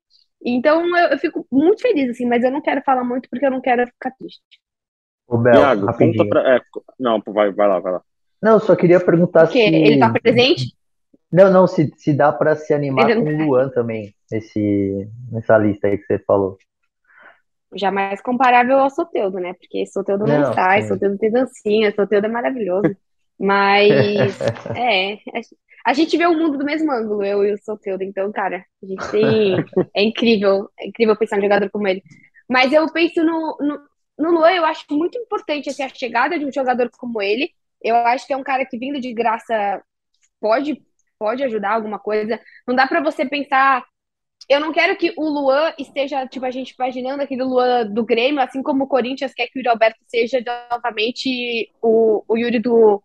Então 0.44 0.84
eu, 0.96 1.08
eu, 1.10 1.18
fico 1.18 1.46
muito 1.50 1.82
feliz, 1.82 2.10
assim, 2.10 2.26
mas 2.26 2.42
eu 2.42 2.50
não 2.50 2.60
quero 2.60 2.82
falar 2.82 3.04
muito 3.04 3.28
porque 3.30 3.46
eu 3.46 3.50
não 3.50 3.60
quero 3.60 3.86
ficar 3.86 4.10
triste. 4.12 4.42
O 5.26 5.38
Bel, 5.38 5.54
Iago, 5.54 5.86
conta 5.96 6.28
pra... 6.28 6.56
É, 6.56 6.60
não, 6.98 7.22
vai, 7.26 7.50
vai 7.52 7.68
lá, 7.68 7.80
vai 7.80 7.92
lá. 7.92 8.02
Não, 8.42 8.58
só 8.58 8.74
queria 8.74 8.98
perguntar 8.98 9.46
se... 9.46 9.58
Ele 9.58 9.98
tá 9.98 10.10
presente? 10.10 10.74
Não, 11.32 11.50
não, 11.50 11.66
se, 11.66 11.90
se 11.96 12.12
dá 12.12 12.30
para 12.30 12.56
se 12.56 12.74
animar 12.74 13.14
com 13.14 13.22
o 13.22 13.46
Luan 13.46 13.70
também, 13.70 14.12
nesse, 14.30 15.08
nessa 15.30 15.56
lista 15.56 15.86
aí 15.86 15.96
que 15.96 16.04
você 16.04 16.18
falou 16.18 16.58
jamais 17.74 18.20
comparável 18.20 18.78
ao 18.78 18.90
Soteudo, 18.90 19.38
né? 19.38 19.54
Porque 19.54 19.86
Soteudo 19.86 20.26
não, 20.26 20.40
não 20.40 20.54
sai, 20.54 20.82
Soteudo 20.82 21.18
tem 21.18 21.30
dancinha, 21.30 21.92
Soteudo 21.94 22.26
é 22.26 22.30
maravilhoso. 22.30 22.96
Mas, 23.38 24.40
é, 24.76 25.18
a 25.84 25.92
gente 25.92 26.16
vê 26.16 26.26
o 26.26 26.36
mundo 26.36 26.56
do 26.58 26.64
mesmo 26.64 26.92
ângulo, 26.92 27.24
eu 27.24 27.44
e 27.44 27.52
o 27.52 27.58
Soteudo. 27.58 28.04
Então, 28.04 28.30
cara, 28.30 28.64
a 28.82 28.86
gente 28.86 29.10
tem. 29.10 29.56
É 29.94 30.02
incrível, 30.02 30.68
é 30.78 30.86
incrível 30.86 31.16
pensar 31.16 31.38
em 31.38 31.42
jogador 31.42 31.68
como 31.70 31.88
ele. 31.88 32.02
Mas 32.48 32.72
eu 32.72 32.90
penso 32.92 33.22
no, 33.24 33.56
no, 33.60 33.80
no 34.18 34.30
Luan, 34.30 34.52
eu 34.52 34.64
acho 34.64 34.84
muito 34.90 35.18
importante 35.18 35.68
assim, 35.68 35.82
a 35.82 35.88
chegada 35.88 36.38
de 36.38 36.44
um 36.44 36.52
jogador 36.52 36.90
como 36.96 37.20
ele. 37.20 37.50
Eu 37.82 37.96
acho 37.96 38.26
que 38.26 38.32
é 38.32 38.36
um 38.36 38.44
cara 38.44 38.64
que 38.64 38.78
vindo 38.78 39.00
de 39.00 39.12
graça 39.12 39.82
pode, 40.40 40.80
pode 41.18 41.42
ajudar 41.42 41.72
alguma 41.72 41.98
coisa. 41.98 42.38
Não 42.66 42.74
dá 42.74 42.86
para 42.86 43.02
você 43.02 43.24
pensar. 43.24 43.84
Eu 44.48 44.60
não 44.60 44.72
quero 44.72 44.96
que 44.96 45.12
o 45.16 45.24
Luan 45.28 45.72
esteja, 45.78 46.26
tipo, 46.26 46.44
a 46.44 46.50
gente 46.50 46.70
imaginando 46.70 47.22
aquele 47.22 47.42
Luan 47.42 47.86
do 47.86 48.04
Grêmio, 48.04 48.40
assim 48.40 48.62
como 48.62 48.84
o 48.84 48.88
Corinthians 48.88 49.32
quer 49.34 49.46
que 49.46 49.58
o 49.58 49.60
Yuri 49.60 49.68
Alberto 49.68 50.00
seja 50.06 50.42
novamente 50.70 51.70
o, 51.80 52.24
o 52.28 52.36
Yuri 52.36 52.58
do, 52.58 53.02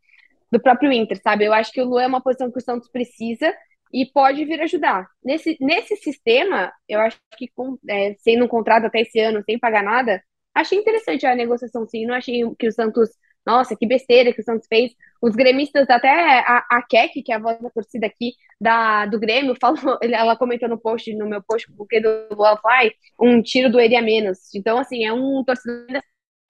do 0.52 0.60
próprio 0.60 0.92
Inter, 0.92 1.20
sabe? 1.22 1.46
Eu 1.46 1.54
acho 1.54 1.72
que 1.72 1.82
o 1.82 1.86
Luan 1.86 2.04
é 2.04 2.08
uma 2.08 2.22
posição 2.22 2.52
que 2.52 2.58
o 2.58 2.62
Santos 2.62 2.90
precisa 2.90 3.54
e 3.94 4.06
pode 4.06 4.44
vir 4.46 4.62
ajudar. 4.62 5.08
Nesse, 5.24 5.58
nesse 5.62 5.96
sistema, 5.98 6.72
eu 6.88 7.00
acho 7.00 7.18
que 7.38 7.48
com, 7.56 7.78
é, 7.88 8.16
sendo 8.20 8.46
um 8.46 8.48
contrato 8.48 8.86
até 8.86 9.02
esse 9.02 9.20
ano, 9.20 9.44
sem 9.44 9.60
pagar 9.60 9.84
nada, 9.84 10.22
achei 10.54 10.78
interessante 10.78 11.26
a 11.26 11.36
negociação, 11.36 11.86
sim. 11.88 12.06
Não 12.06 12.16
achei 12.16 12.44
que 12.58 12.68
o 12.68 12.72
Santos, 12.72 13.10
nossa, 13.48 13.78
que 13.78 13.88
besteira 13.88 14.34
que 14.34 14.42
o 14.42 14.44
Santos 14.44 14.68
fez. 14.68 14.92
Os 15.22 15.34
gremistas, 15.34 15.90
até 15.90 16.10
a, 16.40 16.66
a 16.70 16.82
Keck, 16.84 17.24
que 17.24 17.32
é 17.32 17.36
a 17.36 17.40
voz 17.40 17.58
da 17.62 17.70
torcida 17.70 18.06
aqui 18.06 18.34
da, 18.60 19.06
do 19.06 19.18
Grêmio, 19.18 19.56
falou, 19.62 19.98
ela 20.02 20.36
comentou 20.36 20.68
no 20.68 20.78
post, 20.78 21.14
no 21.16 21.26
meu 21.28 21.42
post, 21.42 21.72
porque 21.78 22.02
do 22.02 22.28
Luan 22.36 22.58
Fly, 22.58 22.92
um 23.20 23.42
tiro 23.42 23.72
do 23.72 23.80
ele 23.80 23.96
a 23.96 24.02
menos. 24.02 24.54
Então, 24.54 24.78
assim, 24.78 25.06
é 25.06 25.14
um 25.14 25.44
torcedor 25.46 26.02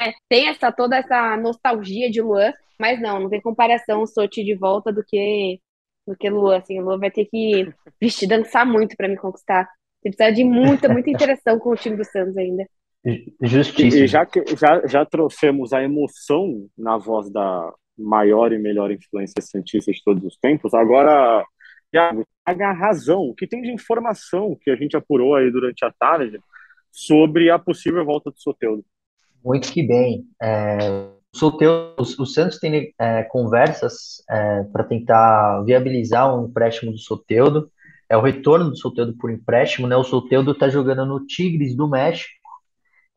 é, 0.01 0.11
tem 0.29 0.47
essa 0.49 0.71
toda 0.71 0.97
essa 0.97 1.37
nostalgia 1.37 2.09
de 2.09 2.21
Luan, 2.21 2.51
mas 2.79 2.99
não, 3.01 3.19
não 3.19 3.29
tem 3.29 3.41
comparação 3.41 4.01
o 4.01 4.07
Soti 4.07 4.43
de 4.43 4.55
volta 4.55 4.91
do 4.91 5.03
que 5.03 5.59
do 6.07 6.15
que 6.15 6.29
Luan, 6.29 6.57
assim, 6.57 6.79
o 6.79 6.83
Luan 6.83 6.99
vai 6.99 7.11
ter 7.11 7.25
que 7.25 7.69
vestir, 8.01 8.27
dançar 8.27 8.65
muito 8.65 8.95
para 8.95 9.09
me 9.09 9.17
conquistar. 9.17 9.67
Ele 10.03 10.15
precisa 10.15 10.35
de 10.35 10.43
muita, 10.43 10.87
muita 10.89 11.09
interação 11.09 11.59
com 11.59 11.71
o 11.71 11.75
time 11.75 11.97
do 11.97 12.05
Santos 12.05 12.37
ainda. 12.37 12.65
Justiça. 13.41 13.97
E 13.97 14.07
já 14.07 14.25
que 14.25 14.43
já, 14.55 14.85
já 14.85 15.05
trouxemos 15.05 15.73
a 15.73 15.83
emoção 15.83 16.67
na 16.77 16.97
voz 16.97 17.29
da 17.31 17.71
maior 17.97 18.51
e 18.51 18.59
melhor 18.59 18.91
influência 18.91 19.41
cientista 19.41 19.91
de 19.91 20.03
todos 20.03 20.23
os 20.23 20.37
tempos, 20.37 20.73
agora 20.73 21.43
Thiago, 21.91 22.25
traga 22.45 22.69
a 22.69 22.73
razão, 22.73 23.21
o 23.21 23.33
que 23.33 23.47
tem 23.47 23.61
de 23.61 23.71
informação 23.71 24.57
que 24.61 24.69
a 24.69 24.75
gente 24.75 24.95
apurou 24.95 25.35
aí 25.35 25.49
durante 25.51 25.83
a 25.85 25.91
tarde 25.91 26.39
sobre 26.91 27.49
a 27.49 27.57
possível 27.57 28.03
volta 28.03 28.31
do 28.31 28.39
Soteudo. 28.39 28.83
Muito 29.43 29.71
que 29.71 29.83
bem. 29.83 30.25
É, 30.41 31.07
Soteudo, 31.33 31.95
o, 31.99 32.25
Santos 32.25 32.59
tem 32.59 32.93
é, 32.99 33.23
conversas 33.23 34.23
é, 34.29 34.63
para 34.63 34.83
tentar 34.83 35.63
viabilizar 35.63 36.35
um 36.35 36.47
empréstimo 36.47 36.91
do 36.91 36.97
Soteudo. 36.97 37.71
É 38.09 38.17
o 38.17 38.21
retorno 38.21 38.69
do 38.69 38.77
Soteudo 38.77 39.15
por 39.17 39.31
empréstimo, 39.31 39.87
né? 39.87 39.95
O 39.95 40.03
Soteudo 40.03 40.51
está 40.51 40.69
jogando 40.69 41.05
no 41.05 41.25
Tigres 41.25 41.75
do 41.75 41.87
México. 41.87 42.31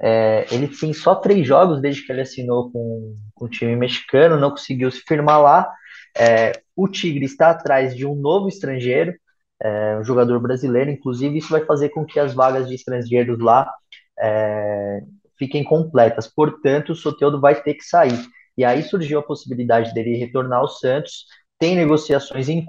É, 0.02 0.46
ele 0.50 0.66
tem 0.68 0.92
só 0.92 1.14
três 1.14 1.46
jogos 1.46 1.80
desde 1.80 2.04
que 2.04 2.10
ele 2.10 2.22
assinou 2.22 2.70
com, 2.72 3.16
com 3.34 3.44
o 3.44 3.48
time 3.48 3.76
mexicano, 3.76 4.40
não 4.40 4.50
conseguiu 4.50 4.90
se 4.90 5.00
firmar 5.06 5.40
lá. 5.40 5.70
É, 6.16 6.52
o 6.74 6.88
Tigre 6.88 7.24
está 7.24 7.50
atrás 7.50 7.94
de 7.94 8.06
um 8.06 8.14
novo 8.14 8.48
estrangeiro, 8.48 9.14
é, 9.62 9.98
um 9.98 10.04
jogador 10.04 10.40
brasileiro, 10.40 10.90
inclusive 10.90 11.36
isso 11.36 11.50
vai 11.50 11.64
fazer 11.64 11.90
com 11.90 12.04
que 12.04 12.18
as 12.18 12.32
vagas 12.32 12.66
de 12.66 12.74
estrangeiros 12.74 13.38
lá 13.38 13.70
é, 14.18 15.00
fiquem 15.38 15.62
completas. 15.62 16.26
Portanto, 16.26 16.92
o 16.92 16.96
Soteudo 16.96 17.40
vai 17.40 17.60
ter 17.62 17.74
que 17.74 17.84
sair. 17.84 18.18
E 18.56 18.64
aí 18.64 18.82
surgiu 18.82 19.18
a 19.18 19.22
possibilidade 19.22 19.92
dele 19.94 20.16
retornar 20.16 20.60
ao 20.60 20.68
Santos. 20.68 21.24
Tem 21.58 21.76
negociações 21.76 22.48
em 22.48 22.66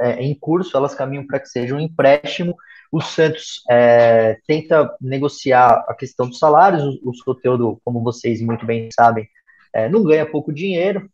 é, 0.00 0.22
em 0.22 0.38
curso 0.38 0.76
elas 0.76 0.94
caminham 0.94 1.26
para 1.26 1.40
que 1.40 1.48
seja 1.48 1.74
um 1.74 1.80
empréstimo. 1.80 2.54
O 2.96 3.00
Santos 3.02 3.62
é, 3.68 4.38
tenta 4.46 4.90
negociar 4.98 5.84
a 5.86 5.94
questão 5.94 6.26
dos 6.26 6.38
salários. 6.38 6.82
O, 7.02 7.10
o 7.10 7.80
como 7.84 8.02
vocês 8.02 8.40
muito 8.40 8.64
bem 8.64 8.88
sabem, 8.90 9.28
é, 9.70 9.86
não 9.86 10.02
ganha 10.02 10.24
pouco 10.24 10.50
dinheiro. 10.50 11.06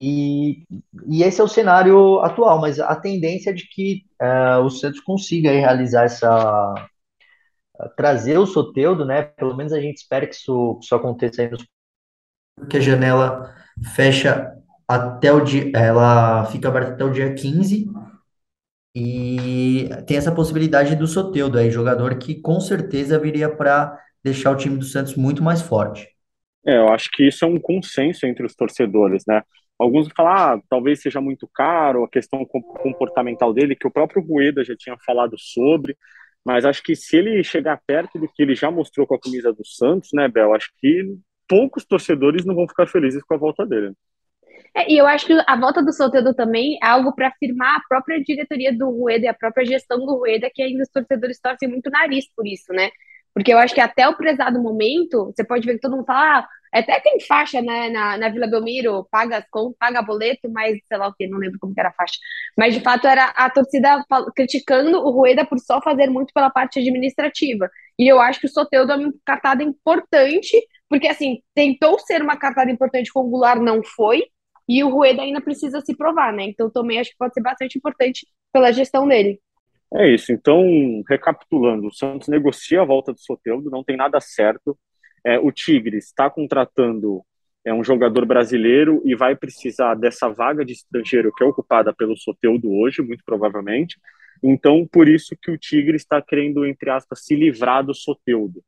E, 0.00 0.62
e, 1.08 1.24
esse 1.24 1.40
é 1.40 1.44
o 1.44 1.48
cenário 1.48 2.20
atual, 2.20 2.60
mas 2.60 2.78
a 2.78 2.94
tendência 2.94 3.50
é 3.50 3.52
de 3.52 3.68
que 3.68 4.04
uh, 4.22 4.60
o 4.62 4.70
Santos 4.70 5.00
consiga 5.00 5.50
realizar 5.50 6.04
essa, 6.04 6.74
trazer 7.96 8.38
o 8.38 8.46
Soteudo, 8.46 9.04
né? 9.04 9.22
Pelo 9.22 9.56
menos 9.56 9.72
a 9.72 9.80
gente 9.80 9.96
espera 9.96 10.28
que 10.28 10.34
isso, 10.36 10.78
isso 10.80 10.94
aconteça 10.94 11.42
aí 11.42 11.50
nos 11.50 11.64
porque 12.56 12.76
a 12.76 12.80
janela 12.80 13.52
fecha 13.94 14.56
até 14.88 15.32
o 15.32 15.40
dia, 15.40 15.72
ela 15.74 16.44
fica 16.46 16.68
aberta 16.68 16.92
até 16.92 17.04
o 17.04 17.10
dia 17.10 17.34
15 17.34 17.90
e 18.98 19.90
tem 20.06 20.16
essa 20.16 20.34
possibilidade 20.34 20.96
do 20.96 21.06
Soteudo 21.06 21.58
aí, 21.58 21.70
jogador 21.70 22.18
que 22.18 22.40
com 22.40 22.58
certeza 22.58 23.18
viria 23.18 23.46
para 23.54 23.94
deixar 24.24 24.50
o 24.50 24.56
time 24.56 24.78
do 24.78 24.86
Santos 24.86 25.16
muito 25.16 25.42
mais 25.42 25.60
forte. 25.60 26.08
É, 26.66 26.78
eu 26.78 26.88
acho 26.88 27.10
que 27.12 27.28
isso 27.28 27.44
é 27.44 27.48
um 27.48 27.60
consenso 27.60 28.24
entre 28.24 28.46
os 28.46 28.54
torcedores, 28.54 29.24
né? 29.28 29.42
Alguns 29.78 30.08
falam, 30.16 30.32
ah, 30.32 30.60
talvez 30.70 31.02
seja 31.02 31.20
muito 31.20 31.46
caro, 31.52 32.04
a 32.04 32.08
questão 32.08 32.42
comportamental 32.46 33.52
dele, 33.52 33.76
que 33.76 33.86
o 33.86 33.90
próprio 33.90 34.22
Rueda 34.22 34.64
já 34.64 34.74
tinha 34.74 34.96
falado 35.04 35.36
sobre, 35.38 35.94
mas 36.42 36.64
acho 36.64 36.82
que 36.82 36.96
se 36.96 37.18
ele 37.18 37.44
chegar 37.44 37.78
perto 37.86 38.18
do 38.18 38.26
que 38.26 38.42
ele 38.42 38.54
já 38.54 38.70
mostrou 38.70 39.06
com 39.06 39.14
a 39.14 39.20
camisa 39.20 39.52
do 39.52 39.66
Santos, 39.66 40.08
né, 40.14 40.26
Bel? 40.26 40.54
Acho 40.54 40.70
que 40.80 41.18
poucos 41.46 41.84
torcedores 41.84 42.46
não 42.46 42.54
vão 42.54 42.66
ficar 42.66 42.86
felizes 42.86 43.22
com 43.22 43.34
a 43.34 43.36
volta 43.36 43.66
dele. 43.66 43.92
É, 44.76 44.92
e 44.92 44.98
eu 44.98 45.06
acho 45.06 45.26
que 45.26 45.32
a 45.46 45.56
volta 45.56 45.82
do 45.82 45.90
Soteldo 45.92 46.34
também 46.34 46.78
é 46.82 46.86
algo 46.86 47.14
para 47.14 47.28
afirmar 47.28 47.76
a 47.76 47.82
própria 47.88 48.22
diretoria 48.22 48.76
do 48.76 48.90
Rueda 48.90 49.24
e 49.24 49.28
a 49.28 49.34
própria 49.34 49.64
gestão 49.64 49.98
do 49.98 50.16
Rueda, 50.18 50.50
que 50.52 50.62
ainda 50.62 50.82
os 50.82 50.90
torcedores 50.90 51.40
torcem 51.40 51.66
muito 51.68 51.88
nariz 51.90 52.26
por 52.36 52.46
isso, 52.46 52.70
né? 52.74 52.90
Porque 53.32 53.52
eu 53.52 53.58
acho 53.58 53.74
que 53.74 53.80
até 53.80 54.06
o 54.06 54.16
prezado 54.16 54.62
momento, 54.62 55.32
você 55.34 55.44
pode 55.44 55.66
ver 55.66 55.74
que 55.74 55.80
todo 55.80 55.96
mundo 55.96 56.04
fala, 56.04 56.40
ah, 56.40 56.48
até 56.78 57.00
tem 57.00 57.18
faixa 57.20 57.62
né, 57.62 57.88
na, 57.88 58.18
na 58.18 58.28
Vila 58.28 58.46
Belmiro, 58.46 59.06
paga, 59.10 59.44
paga 59.78 60.02
boleto, 60.02 60.50
mas 60.50 60.78
sei 60.86 60.98
lá 60.98 61.08
o 61.08 61.14
que, 61.14 61.26
não 61.26 61.38
lembro 61.38 61.58
como 61.58 61.72
era 61.78 61.88
a 61.88 61.92
faixa. 61.92 62.18
Mas 62.56 62.74
de 62.74 62.80
fato 62.80 63.06
era 63.06 63.26
a 63.30 63.48
torcida 63.48 64.04
criticando 64.34 64.98
o 64.98 65.10
Rueda 65.10 65.46
por 65.46 65.58
só 65.58 65.80
fazer 65.80 66.08
muito 66.08 66.32
pela 66.34 66.50
parte 66.50 66.78
administrativa. 66.80 67.70
E 67.98 68.06
eu 68.10 68.20
acho 68.20 68.40
que 68.40 68.46
o 68.46 68.50
Soteudo 68.50 68.92
é 68.92 68.96
uma 68.96 69.12
cartada 69.24 69.62
importante, 69.62 70.54
porque 70.88 71.08
assim, 71.08 71.38
tentou 71.54 71.98
ser 72.00 72.20
uma 72.22 72.36
cartada 72.36 72.70
importante 72.70 73.10
com 73.12 73.20
o 73.20 73.30
Goulart, 73.30 73.60
não 73.60 73.82
foi, 73.82 74.24
e 74.68 74.82
o 74.82 74.88
Rueda 74.88 75.22
ainda 75.22 75.40
precisa 75.40 75.80
se 75.80 75.96
provar, 75.96 76.32
né? 76.32 76.44
Então 76.44 76.70
também 76.70 76.98
acho 76.98 77.10
que 77.10 77.16
pode 77.18 77.34
ser 77.34 77.40
bastante 77.40 77.78
importante 77.78 78.26
pela 78.52 78.72
gestão 78.72 79.06
dele. 79.06 79.40
É 79.94 80.12
isso. 80.12 80.32
Então, 80.32 80.64
recapitulando, 81.08 81.86
o 81.86 81.92
Santos 81.92 82.28
negocia 82.28 82.82
a 82.82 82.84
volta 82.84 83.12
do 83.12 83.20
Soteudo, 83.20 83.70
não 83.70 83.84
tem 83.84 83.96
nada 83.96 84.20
certo. 84.20 84.76
É, 85.24 85.38
o 85.38 85.52
Tigres 85.52 86.06
está 86.06 86.28
contratando 86.28 87.22
é, 87.64 87.72
um 87.72 87.82
jogador 87.82 88.24
brasileiro 88.26 89.00
e 89.04 89.14
vai 89.14 89.36
precisar 89.36 89.94
dessa 89.94 90.28
vaga 90.28 90.64
de 90.64 90.72
estrangeiro 90.72 91.32
que 91.32 91.42
é 91.42 91.46
ocupada 91.46 91.92
pelo 91.94 92.16
Soteudo 92.16 92.70
hoje, 92.72 93.02
muito 93.02 93.24
provavelmente. 93.24 93.96
Então, 94.42 94.86
por 94.86 95.08
isso 95.08 95.36
que 95.40 95.50
o 95.50 95.58
Tigre 95.58 95.96
está 95.96 96.20
querendo, 96.20 96.66
entre 96.66 96.90
aspas, 96.90 97.24
se 97.24 97.34
livrar 97.34 97.84
do 97.84 97.94
Soteudo. 97.94 98.62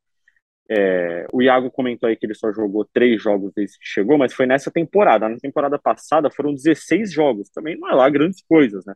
É, 0.71 1.25
o 1.33 1.41
Iago 1.41 1.71
comentou 1.71 2.07
aí 2.07 2.15
que 2.15 2.25
ele 2.25 2.35
só 2.35 2.51
jogou 2.51 2.85
três 2.93 3.21
jogos 3.21 3.51
desde 3.55 3.79
que 3.79 3.87
chegou, 3.87 4.17
mas 4.17 4.33
foi 4.33 4.45
nessa 4.45 4.69
temporada. 4.69 5.27
Na 5.27 5.37
temporada 5.37 5.79
passada 5.79 6.29
foram 6.29 6.53
16 6.53 7.11
jogos, 7.11 7.49
também 7.49 7.77
não 7.77 7.89
é 7.89 7.93
lá 7.93 8.09
grandes 8.09 8.43
coisas, 8.47 8.85
né? 8.85 8.93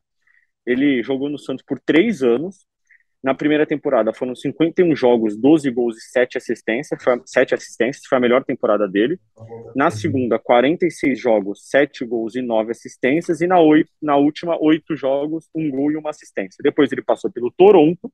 Ele 0.65 1.01
jogou 1.03 1.29
no 1.29 1.39
Santos 1.39 1.65
por 1.65 1.79
três 1.79 2.21
anos, 2.21 2.65
na 3.23 3.33
primeira 3.33 3.65
temporada 3.65 4.13
foram 4.13 4.35
51 4.35 4.93
jogos, 4.97 5.37
12 5.37 5.71
gols 5.71 5.97
e 5.97 6.01
7 6.11 6.37
assistências, 6.37 7.01
foi, 7.01 7.21
7 7.25 7.55
assistências, 7.55 8.05
foi 8.05 8.17
a 8.17 8.21
melhor 8.21 8.43
temporada 8.43 8.85
dele. 8.85 9.17
Na 9.73 9.89
segunda, 9.89 10.37
46 10.37 11.17
jogos, 11.17 11.69
7 11.69 12.05
gols 12.05 12.35
e 12.35 12.41
9 12.41 12.71
assistências. 12.71 13.39
E 13.39 13.47
na, 13.47 13.61
oito, 13.61 13.89
na 14.01 14.17
última, 14.17 14.61
8 14.61 14.93
jogos, 14.97 15.49
1 15.55 15.71
gol 15.71 15.91
e 15.93 15.97
1 15.97 16.07
assistência. 16.09 16.57
Depois 16.61 16.91
ele 16.91 17.01
passou 17.01 17.31
pelo 17.31 17.49
Toronto, 17.49 18.11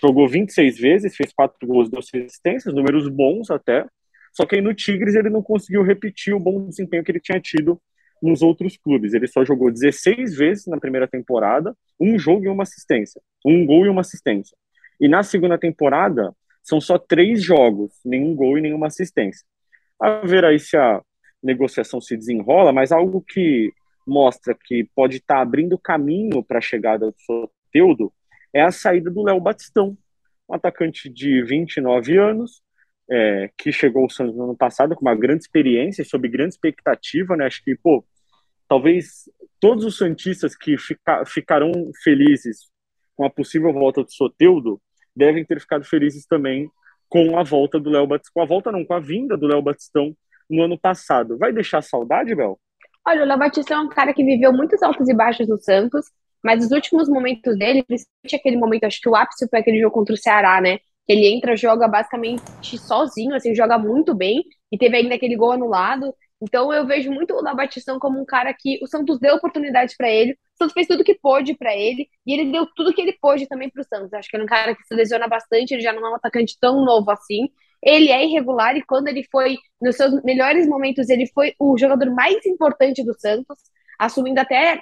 jogou 0.00 0.28
26 0.28 0.78
vezes, 0.78 1.16
fez 1.16 1.32
4 1.32 1.66
gols 1.66 1.90
2 1.90 2.04
assistências, 2.04 2.74
números 2.74 3.08
bons 3.08 3.50
até. 3.50 3.86
Só 4.32 4.44
que 4.44 4.56
aí 4.56 4.60
no 4.60 4.74
Tigres 4.74 5.14
ele 5.14 5.30
não 5.30 5.42
conseguiu 5.42 5.82
repetir 5.82 6.34
o 6.34 6.40
bom 6.40 6.68
desempenho 6.68 7.02
que 7.02 7.10
ele 7.10 7.20
tinha 7.20 7.40
tido 7.40 7.80
nos 8.22 8.42
outros 8.42 8.76
clubes. 8.76 9.14
Ele 9.14 9.26
só 9.26 9.44
jogou 9.44 9.70
16 9.70 10.36
vezes 10.36 10.66
na 10.66 10.78
primeira 10.78 11.08
temporada, 11.08 11.74
um 12.00 12.18
jogo 12.18 12.44
e 12.44 12.48
uma 12.48 12.62
assistência, 12.62 13.20
um 13.44 13.64
gol 13.64 13.86
e 13.86 13.88
uma 13.88 14.02
assistência. 14.02 14.56
E 15.00 15.08
na 15.08 15.22
segunda 15.22 15.58
temporada 15.58 16.34
são 16.62 16.80
só 16.80 16.98
três 16.98 17.42
jogos, 17.42 17.92
nenhum 18.04 18.34
gol 18.34 18.58
e 18.58 18.60
nenhuma 18.60 18.88
assistência. 18.88 19.44
A 20.00 20.26
ver 20.26 20.44
aí 20.44 20.58
se 20.58 20.76
a 20.76 21.00
negociação 21.42 22.00
se 22.00 22.16
desenrola, 22.16 22.72
mas 22.72 22.92
algo 22.92 23.22
que 23.26 23.72
mostra 24.06 24.54
que 24.54 24.88
pode 24.94 25.16
estar 25.16 25.36
tá 25.36 25.40
abrindo 25.40 25.78
caminho 25.78 26.42
para 26.42 26.58
a 26.58 26.62
chegada 26.62 27.06
do 27.10 27.16
Soteudo 27.18 28.12
é 28.56 28.62
a 28.62 28.70
saída 28.70 29.10
do 29.10 29.22
Léo 29.22 29.38
Batistão, 29.38 29.96
um 30.48 30.54
atacante 30.54 31.10
de 31.10 31.42
29 31.42 32.16
anos, 32.16 32.62
é, 33.10 33.50
que 33.56 33.70
chegou 33.70 34.04
ao 34.04 34.10
Santos 34.10 34.34
no 34.34 34.44
ano 34.44 34.56
passado 34.56 34.94
com 34.94 35.02
uma 35.02 35.14
grande 35.14 35.42
experiência, 35.42 36.04
sob 36.04 36.26
grande 36.26 36.54
expectativa, 36.54 37.36
né? 37.36 37.44
Acho 37.44 37.62
que, 37.62 37.76
pô, 37.76 38.02
talvez 38.66 39.30
todos 39.60 39.84
os 39.84 39.98
Santistas 39.98 40.56
que 40.56 40.78
fica, 40.78 41.24
ficarão 41.26 41.70
felizes 42.02 42.70
com 43.14 43.26
a 43.26 43.30
possível 43.30 43.72
volta 43.72 44.02
do 44.02 44.10
Soteudo 44.10 44.80
devem 45.14 45.44
ter 45.44 45.60
ficado 45.60 45.84
felizes 45.84 46.26
também 46.26 46.70
com 47.08 47.38
a 47.38 47.42
volta 47.42 47.78
do 47.78 47.90
Léo 47.90 48.06
Batistão. 48.06 48.32
Com 48.34 48.42
a 48.42 48.46
volta 48.46 48.72
não, 48.72 48.84
com 48.84 48.94
a 48.94 49.00
vinda 49.00 49.36
do 49.36 49.46
Léo 49.46 49.62
Batistão 49.62 50.16
no 50.48 50.62
ano 50.62 50.78
passado. 50.78 51.36
Vai 51.36 51.52
deixar 51.52 51.82
saudade, 51.82 52.34
Bel? 52.34 52.58
Olha, 53.06 53.22
o 53.22 53.26
Léo 53.26 53.38
Batista 53.38 53.74
é 53.74 53.78
um 53.78 53.88
cara 53.88 54.14
que 54.14 54.24
viveu 54.24 54.52
muitos 54.52 54.82
altos 54.82 55.08
e 55.08 55.14
baixos 55.14 55.46
no 55.46 55.58
Santos, 55.58 56.06
mas 56.46 56.64
os 56.64 56.70
últimos 56.70 57.08
momentos 57.08 57.58
dele, 57.58 57.82
principalmente 57.82 58.36
aquele 58.36 58.56
momento, 58.56 58.84
acho 58.84 59.00
que 59.00 59.08
o 59.08 59.16
ápice 59.16 59.48
foi 59.50 59.58
aquele 59.58 59.80
jogo 59.80 59.92
contra 59.92 60.14
o 60.14 60.16
Ceará, 60.16 60.60
né? 60.60 60.78
Que 61.04 61.12
ele 61.12 61.26
entra, 61.26 61.56
joga 61.56 61.88
basicamente 61.88 62.78
sozinho, 62.78 63.34
assim, 63.34 63.52
joga 63.52 63.76
muito 63.76 64.14
bem, 64.14 64.44
e 64.70 64.78
teve 64.78 64.96
ainda 64.96 65.16
aquele 65.16 65.34
gol 65.34 65.50
anulado. 65.50 66.14
Então 66.40 66.72
eu 66.72 66.86
vejo 66.86 67.10
muito 67.10 67.34
o 67.34 67.42
Léo 67.42 67.56
Batistão 67.56 67.98
como 67.98 68.20
um 68.20 68.24
cara 68.24 68.54
que 68.56 68.78
o 68.80 68.86
Santos 68.86 69.18
deu 69.18 69.34
oportunidades 69.34 69.96
para 69.96 70.08
ele, 70.08 70.32
o 70.34 70.58
Santos 70.58 70.74
fez 70.74 70.86
tudo 70.86 71.02
que 71.02 71.14
pôde 71.14 71.56
para 71.56 71.74
ele, 71.76 72.08
e 72.24 72.32
ele 72.32 72.52
deu 72.52 72.64
tudo 72.76 72.94
que 72.94 73.02
ele 73.02 73.16
pôde 73.20 73.48
também 73.48 73.68
para 73.68 73.82
o 73.82 73.84
Santos. 73.84 74.12
Acho 74.12 74.28
que 74.28 74.36
é 74.36 74.42
um 74.42 74.46
cara 74.46 74.76
que 74.76 74.84
se 74.84 74.94
lesiona 74.94 75.26
bastante, 75.26 75.72
ele 75.74 75.82
já 75.82 75.92
não 75.92 76.06
é 76.06 76.10
um 76.10 76.14
atacante 76.14 76.56
tão 76.60 76.84
novo 76.84 77.10
assim. 77.10 77.48
Ele 77.82 78.10
é 78.10 78.24
irregular 78.24 78.76
e 78.76 78.82
quando 78.84 79.08
ele 79.08 79.26
foi 79.32 79.56
nos 79.80 79.96
seus 79.96 80.22
melhores 80.22 80.68
momentos, 80.68 81.08
ele 81.08 81.26
foi 81.34 81.54
o 81.58 81.76
jogador 81.76 82.08
mais 82.14 82.46
importante 82.46 83.04
do 83.04 83.18
Santos, 83.18 83.58
assumindo 83.98 84.40
até 84.40 84.80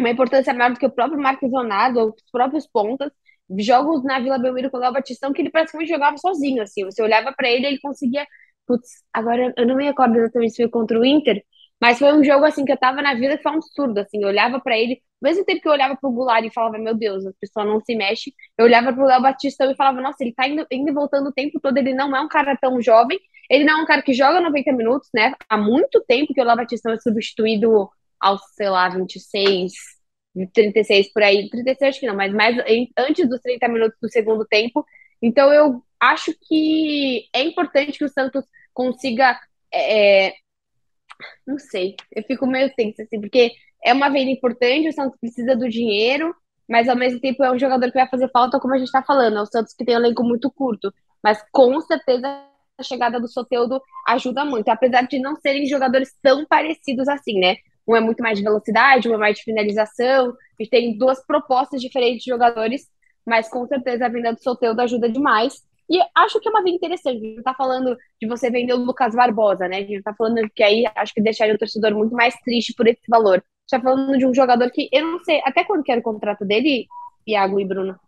uma 0.00 0.10
importância 0.10 0.52
maior 0.54 0.72
do 0.72 0.78
que 0.78 0.86
o 0.86 0.90
próprio 0.90 1.20
Marcos 1.20 1.50
Leonardo, 1.50 2.08
os 2.08 2.30
próprios 2.30 2.66
pontas. 2.66 3.10
Jogos 3.58 4.04
na 4.04 4.20
Vila 4.20 4.38
Belmiro 4.38 4.70
com 4.70 4.76
o 4.76 4.80
Léo 4.80 4.92
Batistão 4.92 5.32
que 5.32 5.42
ele 5.42 5.50
praticamente 5.50 5.90
jogava 5.90 6.16
sozinho, 6.18 6.62
assim. 6.62 6.84
Você 6.84 7.02
olhava 7.02 7.32
para 7.32 7.50
ele, 7.50 7.66
ele 7.66 7.80
conseguia. 7.80 8.26
Putz, 8.66 8.88
agora 9.12 9.52
eu 9.56 9.66
não 9.66 9.76
me 9.76 9.84
recordo 9.84 10.16
exatamente 10.16 10.52
se 10.52 10.62
foi 10.62 10.70
contra 10.70 10.98
o 10.98 11.04
Inter, 11.04 11.42
mas 11.80 11.98
foi 11.98 12.12
um 12.12 12.22
jogo 12.22 12.44
assim 12.44 12.64
que 12.64 12.72
eu 12.72 12.76
tava 12.76 13.02
na 13.02 13.14
vida 13.14 13.36
que 13.36 13.42
foi 13.42 13.52
um 13.52 13.56
absurdo, 13.56 13.98
assim. 13.98 14.22
Eu 14.22 14.28
olhava 14.28 14.60
para 14.60 14.78
ele, 14.78 15.02
ao 15.22 15.28
mesmo 15.30 15.44
tempo 15.44 15.62
que 15.62 15.68
eu 15.68 15.72
olhava 15.72 15.96
pro 15.96 16.10
Goulart 16.12 16.44
e 16.44 16.52
falava, 16.52 16.78
meu 16.78 16.94
Deus, 16.94 17.26
a 17.26 17.32
pessoa 17.40 17.64
não 17.64 17.80
se 17.80 17.94
mexe, 17.96 18.32
eu 18.58 18.66
olhava 18.66 18.92
pro 18.92 19.04
Léo 19.06 19.22
Batistão 19.22 19.70
e 19.70 19.76
falava, 19.76 20.00
nossa, 20.00 20.22
ele 20.22 20.34
tá 20.34 20.46
indo, 20.46 20.66
indo 20.70 20.90
e 20.90 20.92
voltando 20.92 21.28
o 21.28 21.32
tempo 21.32 21.58
todo, 21.60 21.76
ele 21.78 21.94
não 21.94 22.14
é 22.14 22.20
um 22.20 22.28
cara 22.28 22.56
tão 22.56 22.80
jovem, 22.82 23.18
ele 23.48 23.64
não 23.64 23.80
é 23.80 23.82
um 23.82 23.86
cara 23.86 24.02
que 24.02 24.12
joga 24.12 24.40
90 24.40 24.72
minutos, 24.72 25.08
né? 25.14 25.34
Há 25.48 25.56
muito 25.56 26.04
tempo 26.06 26.34
que 26.34 26.40
o 26.40 26.44
Léo 26.44 26.56
Batistão 26.56 26.92
é 26.92 27.00
substituído 27.00 27.88
aos, 28.20 28.40
sei 28.54 28.68
lá, 28.68 28.88
26, 28.88 29.72
36 30.52 31.12
por 31.12 31.22
aí, 31.22 31.48
36 31.48 31.88
acho 31.88 32.00
que 32.00 32.06
não, 32.06 32.16
mas 32.16 32.32
mais 32.32 32.56
antes 32.96 33.28
dos 33.28 33.40
30 33.40 33.68
minutos 33.68 33.98
do 34.00 34.10
segundo 34.10 34.44
tempo. 34.46 34.84
Então 35.22 35.52
eu 35.52 35.82
acho 35.98 36.32
que 36.48 37.28
é 37.32 37.42
importante 37.42 37.98
que 37.98 38.04
o 38.04 38.08
Santos 38.08 38.44
consiga. 38.72 39.38
É, 39.72 40.34
não 41.46 41.58
sei, 41.58 41.96
eu 42.14 42.22
fico 42.24 42.46
meio 42.46 42.72
tensa, 42.74 43.02
assim, 43.02 43.20
porque 43.20 43.52
é 43.84 43.92
uma 43.92 44.08
venda 44.08 44.30
importante, 44.30 44.88
o 44.88 44.92
Santos 44.92 45.18
precisa 45.20 45.56
do 45.56 45.68
dinheiro, 45.68 46.34
mas 46.68 46.88
ao 46.88 46.96
mesmo 46.96 47.20
tempo 47.20 47.42
é 47.44 47.50
um 47.52 47.58
jogador 47.58 47.86
que 47.90 47.98
vai 47.98 48.08
fazer 48.08 48.30
falta, 48.30 48.60
como 48.60 48.74
a 48.74 48.78
gente 48.78 48.86
está 48.86 49.02
falando. 49.02 49.38
É 49.38 49.42
o 49.42 49.46
Santos 49.46 49.74
que 49.74 49.84
tem 49.84 49.96
um 49.96 49.98
elenco 49.98 50.22
muito 50.22 50.50
curto, 50.50 50.92
mas 51.22 51.42
com 51.52 51.80
certeza 51.80 52.26
a 52.78 52.82
chegada 52.82 53.20
do 53.20 53.28
Soteudo 53.28 53.80
ajuda 54.08 54.44
muito, 54.44 54.68
apesar 54.68 55.02
de 55.02 55.18
não 55.18 55.36
serem 55.36 55.66
jogadores 55.66 56.14
tão 56.22 56.46
parecidos 56.46 57.08
assim, 57.08 57.38
né? 57.38 57.56
Um 57.86 57.96
é 57.96 58.00
muito 58.00 58.22
mais 58.22 58.38
de 58.38 58.44
velocidade, 58.44 59.08
um 59.08 59.14
é 59.14 59.16
mais 59.16 59.36
de 59.36 59.44
finalização. 59.44 60.28
A 60.28 60.62
gente 60.62 60.70
tem 60.70 60.98
duas 60.98 61.24
propostas 61.24 61.80
diferentes 61.80 62.22
de 62.24 62.30
jogadores, 62.30 62.88
mas 63.26 63.48
com 63.48 63.66
certeza 63.66 64.06
a 64.06 64.08
venda 64.08 64.32
do 64.32 64.42
Soteudo 64.42 64.80
ajuda 64.80 65.08
demais. 65.08 65.62
E 65.90 65.98
acho 66.16 66.38
que 66.38 66.48
é 66.48 66.50
uma 66.52 66.62
venda 66.62 66.76
interessante. 66.76 67.16
A 67.16 67.20
gente 67.20 67.36
não 67.36 67.42
tá 67.42 67.54
falando 67.54 67.96
de 68.20 68.28
você 68.28 68.48
vender 68.48 68.74
o 68.74 68.84
Lucas 68.84 69.12
Barbosa, 69.12 69.66
né? 69.66 69.78
A 69.78 69.80
gente 69.80 70.02
tá 70.02 70.14
falando 70.14 70.48
que 70.54 70.62
aí 70.62 70.84
acho 70.94 71.12
que 71.12 71.20
deixaria 71.20 71.54
o 71.54 71.58
torcedor 71.58 71.92
muito 71.92 72.14
mais 72.14 72.34
triste 72.44 72.72
por 72.76 72.86
esse 72.86 73.02
valor. 73.08 73.38
A 73.38 73.40
gente 73.40 73.70
tá 73.70 73.80
falando 73.80 74.16
de 74.16 74.24
um 74.24 74.32
jogador 74.32 74.70
que 74.70 74.88
eu 74.92 75.04
não 75.04 75.18
sei 75.24 75.40
até 75.44 75.64
quando 75.64 75.82
que 75.82 75.90
era 75.90 76.00
o 76.00 76.04
contrato 76.04 76.44
dele, 76.44 76.86
Iago 77.26 77.58
e 77.58 77.64
Bruno. 77.64 77.98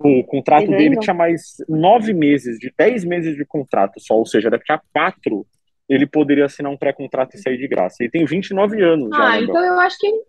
O 0.00 0.24
contrato 0.24 0.66
dele 0.66 0.98
tinha 0.98 1.14
mais 1.14 1.56
nove 1.68 2.12
meses, 2.14 2.58
de 2.58 2.72
dez 2.76 3.04
meses 3.04 3.36
de 3.36 3.44
contrato 3.44 4.00
só, 4.00 4.14
ou 4.14 4.24
seja, 4.24 4.50
daqui 4.50 4.72
a 4.72 4.80
quatro 4.92 5.46
ele 5.90 6.06
poderia 6.06 6.44
assinar 6.44 6.70
um 6.70 6.76
pré-contrato 6.76 7.34
e 7.34 7.42
sair 7.42 7.58
de 7.58 7.66
graça. 7.66 7.96
Ele 8.00 8.10
tem 8.10 8.24
29 8.24 8.80
anos 8.80 9.10
já. 9.10 9.24
Ah, 9.24 9.30
né, 9.32 9.42
então 9.42 9.64
eu 9.64 9.78
acho 9.80 9.98
que. 9.98 10.22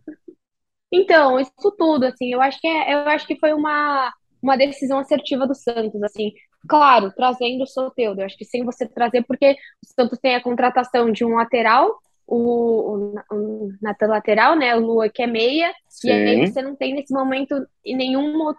Então, 0.91 1.39
isso 1.39 1.53
tudo, 1.77 2.05
assim, 2.05 2.33
eu 2.33 2.41
acho 2.41 2.59
que, 2.59 2.67
é, 2.67 2.93
eu 2.95 2.99
acho 3.07 3.27
que 3.27 3.39
foi 3.39 3.53
uma, 3.53 4.11
uma 4.41 4.57
decisão 4.57 4.97
assertiva 4.97 5.45
do 5.45 5.53
Santos, 5.53 6.01
assim. 6.01 6.33
Claro, 6.67 7.13
trazendo 7.15 7.63
o 7.63 7.67
Soteldo. 7.67 8.21
Eu 8.21 8.25
acho 8.25 8.35
que 8.35 8.43
sem 8.43 8.65
você 8.65 8.87
trazer, 8.87 9.23
porque 9.23 9.51
o 9.51 9.93
Santos 9.93 10.17
tem 10.19 10.35
a 10.35 10.43
contratação 10.43 11.11
de 11.11 11.23
um 11.23 11.35
lateral, 11.35 11.95
o, 12.25 12.37
o, 12.37 13.15
o 13.31 13.71
na 13.79 13.95
lateral, 14.01 14.55
né? 14.55 14.75
O 14.75 14.79
Lua 14.79 15.09
que 15.09 15.21
é 15.21 15.27
meia, 15.27 15.71
Sim. 15.87 16.09
e 16.09 16.11
aí 16.11 16.47
você 16.47 16.61
não 16.61 16.75
tem 16.75 16.95
nesse 16.95 17.13
momento 17.13 17.55
nenhum 17.85 18.51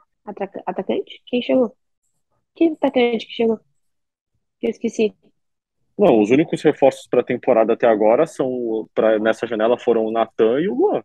atacante? 0.65 1.21
Quem 1.27 1.43
chegou? 1.43 1.75
Que 2.55 2.69
atacante 2.69 3.27
que 3.27 3.33
chegou? 3.33 3.61
Eu 4.63 4.71
esqueci. 4.71 5.13
Não, 5.99 6.21
os 6.21 6.31
únicos 6.31 6.63
reforços 6.63 7.07
para 7.07 7.21
a 7.21 7.25
temporada 7.25 7.75
até 7.75 7.87
agora 7.87 8.27
são 8.27 8.89
pra, 8.95 9.19
nessa 9.19 9.47
janela 9.47 9.79
foram 9.79 10.05
o 10.05 10.11
Natan 10.11 10.61
e 10.61 10.69
o 10.69 10.75
Luan. 10.75 11.03